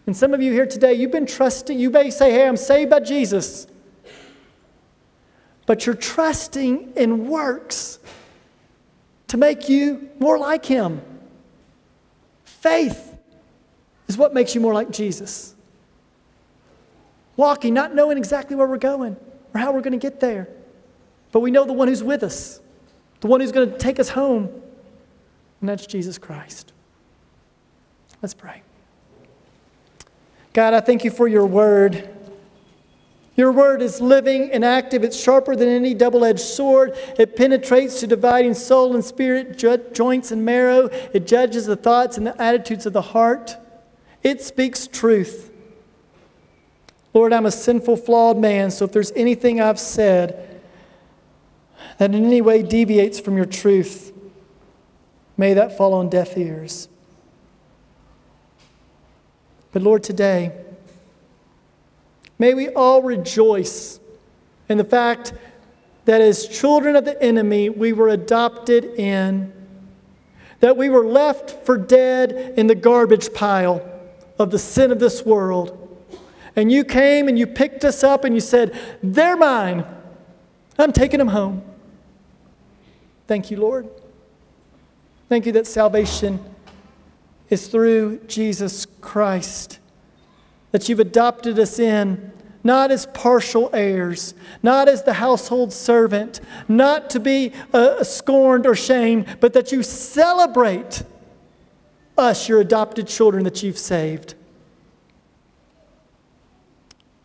And 0.08 0.16
some 0.16 0.34
of 0.34 0.42
you 0.42 0.54
here 0.54 0.66
today, 0.66 0.94
you've 0.94 1.12
been 1.12 1.26
trusting, 1.26 1.78
you 1.78 1.90
may 1.90 2.12
say, 2.12 2.32
Hey, 2.32 2.48
I'm 2.48 2.56
saved 2.56 2.92
by 2.92 3.02
Jesus. 3.02 3.68
But 5.66 5.86
you're 5.86 5.96
trusting 5.96 6.94
in 6.96 7.28
works 7.28 8.00
to 9.28 9.38
make 9.38 9.70
you 9.70 10.10
more 10.20 10.38
like 10.38 10.66
him. 10.66 11.02
Faith 12.44 13.16
is 14.08 14.18
what 14.18 14.34
makes 14.34 14.54
you 14.54 14.62
more 14.62 14.74
like 14.74 14.92
Jesus. 14.92 15.56
Walking, 17.38 17.74
not 17.74 17.96
knowing 17.96 18.18
exactly 18.18 18.56
where 18.56 18.68
we're 18.68 18.78
going 18.78 19.16
or 19.54 19.60
how 19.60 19.72
we're 19.72 19.82
going 19.82 19.94
to 19.94 19.98
get 19.98 20.20
there, 20.20 20.48
but 21.32 21.40
we 21.40 21.50
know 21.50 21.66
the 21.66 21.74
one 21.74 21.88
who's 21.88 22.04
with 22.04 22.24
us, 22.24 22.60
the 23.22 23.28
one 23.28 23.40
who's 23.40 23.52
going 23.52 23.72
to 23.72 23.78
take 23.78 24.00
us 24.00 24.10
home, 24.10 24.50
and 25.62 25.70
that's 25.70 25.86
Jesus 25.86 26.18
Christ. 26.18 26.74
Let's 28.22 28.34
pray. 28.34 28.62
God, 30.54 30.74
I 30.74 30.82
thank 30.82 31.06
you 31.06 31.12
for 31.12 31.28
your 31.28 31.46
word. 31.46 32.10
Your 33.36 33.52
word 33.52 33.82
is 33.82 34.02
living 34.02 34.52
and 34.52 34.66
active. 34.66 35.04
It's 35.04 35.20
sharper 35.20 35.56
than 35.56 35.70
any 35.70 35.94
double 35.94 36.26
edged 36.26 36.42
sword. 36.42 36.98
It 37.18 37.36
penetrates 37.36 38.00
to 38.02 38.08
dividing 38.08 38.54
soul 38.54 38.94
and 38.94 39.04
spirit, 39.04 39.58
joints 39.94 40.32
and 40.32 40.44
marrow. 40.44 40.90
It 41.14 41.28
judges 41.28 41.66
the 41.66 41.78
thoughts 41.78 42.18
and 42.18 42.28
the 42.28 42.40
attitudes 42.42 42.86
of 42.86 42.94
the 42.94 43.02
heart. 43.02 43.56
It 44.22 44.42
speaks 44.42 44.86
truth. 44.86 45.50
Lord, 47.14 47.34
I'm 47.34 47.46
a 47.46 47.52
sinful, 47.52 47.98
flawed 47.98 48.38
man, 48.38 48.72
so 48.72 48.86
if 48.86 48.92
there's 48.92 49.12
anything 49.14 49.60
I've 49.60 49.80
said 49.80 50.62
that 51.98 52.14
in 52.14 52.26
any 52.26 52.42
way 52.42 52.64
deviates 52.64 53.20
from 53.20 53.36
your 53.38 53.46
truth, 53.46 54.14
may 55.38 55.54
that 55.54 55.78
fall 55.78 55.94
on 55.94 56.10
deaf 56.10 56.38
ears. 56.38 56.88
But 59.72 59.82
Lord, 59.82 60.04
today, 60.04 60.52
May 62.42 62.56
we 62.56 62.70
all 62.70 63.04
rejoice 63.04 64.00
in 64.68 64.80
the 64.80 64.84
fact 64.84 65.32
that 66.06 66.22
as 66.22 66.48
children 66.48 66.96
of 66.96 67.06
the 67.06 67.22
enemy, 67.22 67.70
we 67.70 67.94
were 67.94 68.10
adopted 68.10 68.84
in, 68.84 69.54
that 70.60 70.76
we 70.76 70.90
were 70.90 71.06
left 71.06 71.64
for 71.68 71.78
dead 71.78 72.56
in 72.58 72.66
the 72.66 72.74
garbage 72.74 73.32
pile 73.32 73.88
of 74.40 74.50
the 74.50 74.58
sin 74.58 74.92
of 74.92 75.00
this 75.00 75.24
world. 75.24 75.78
And 76.56 76.72
you 76.72 76.84
came 76.84 77.28
and 77.28 77.38
you 77.38 77.46
picked 77.46 77.86
us 77.86 78.04
up 78.04 78.24
and 78.24 78.34
you 78.34 78.42
said, 78.42 78.76
They're 79.04 79.38
mine. 79.38 79.86
I'm 80.80 80.94
taking 80.94 81.20
them 81.20 81.28
home. 81.28 81.62
Thank 83.28 83.52
you, 83.52 83.58
Lord. 83.58 83.88
Thank 85.30 85.46
you 85.46 85.52
that 85.52 85.68
salvation 85.68 86.44
is 87.52 87.68
through 87.68 88.22
Jesus 88.26 88.88
Christ 89.00 89.78
that 90.72 90.88
you've 90.88 91.00
adopted 91.00 91.60
us 91.60 91.80
in, 91.80 92.32
not 92.64 92.92
as 92.92 93.06
partial 93.08 93.70
heirs, 93.74 94.34
not 94.62 94.88
as 94.88 95.04
the 95.04 95.14
household 95.14 95.74
servant, 95.74 96.40
not 96.68 97.10
to 97.10 97.20
be 97.20 97.52
uh, 97.74 98.04
scorned 98.04 98.66
or 98.66 98.76
shamed, 98.76 99.38
but 99.40 99.54
that 99.54 99.72
you 99.72 99.84
celebrate 99.84 101.04
us, 102.18 102.48
your 102.48 102.60
adopted 102.60 103.08
children 103.08 103.44
that 103.44 103.64
you've 103.64 103.78
saved. 103.78 104.36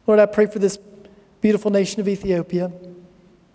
Lord, 0.07 0.21
I 0.21 0.27
pray 0.27 0.47
for 0.47 0.59
this 0.59 0.79
beautiful 1.41 1.71
nation 1.71 2.01
of 2.01 2.09
Ethiopia. 2.09 2.73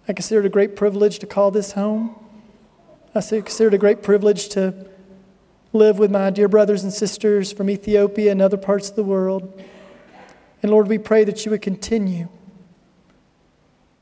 I 0.07 0.13
consider 0.13 0.41
it 0.41 0.45
a 0.45 0.49
great 0.49 0.75
privilege 0.75 1.19
to 1.19 1.27
call 1.27 1.51
this 1.51 1.71
home. 1.73 2.15
I 3.15 3.21
consider 3.21 3.69
it 3.69 3.73
a 3.73 3.77
great 3.77 4.03
privilege 4.03 4.49
to 4.49 4.87
live 5.73 5.99
with 5.99 6.11
my 6.11 6.29
dear 6.29 6.47
brothers 6.47 6.83
and 6.83 6.93
sisters 6.93 7.51
from 7.51 7.69
Ethiopia 7.69 8.31
and 8.31 8.41
other 8.41 8.57
parts 8.57 8.89
of 8.89 8.95
the 8.95 9.03
world. 9.03 9.61
And 10.61 10.71
Lord, 10.71 10.87
we 10.87 10.97
pray 10.97 11.23
that 11.23 11.43
you 11.45 11.51
would 11.51 11.61
continue 11.61 12.27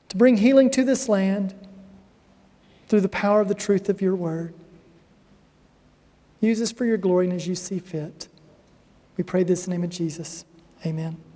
to 0.10 0.18
bring 0.18 0.38
healing 0.38 0.70
to 0.72 0.84
this 0.84 1.08
land 1.08 1.54
through 2.88 3.02
the 3.02 3.10
power 3.10 3.42
of 3.42 3.48
the 3.48 3.56
truth 3.56 3.88
of 3.88 4.02
your 4.02 4.16
word. 4.16 4.54
Use 6.42 6.60
this 6.60 6.72
for 6.72 6.86
your 6.86 6.98
glory 6.98 7.26
and 7.26 7.36
as 7.36 7.48
you 7.48 7.56
see 7.56 7.80
fit. 7.80 8.28
We 9.18 9.24
pray 9.24 9.44
this 9.44 9.66
in 9.66 9.72
the 9.72 9.78
name 9.78 9.84
of 9.84 9.90
Jesus. 9.90 10.46
Amen. 10.86 11.29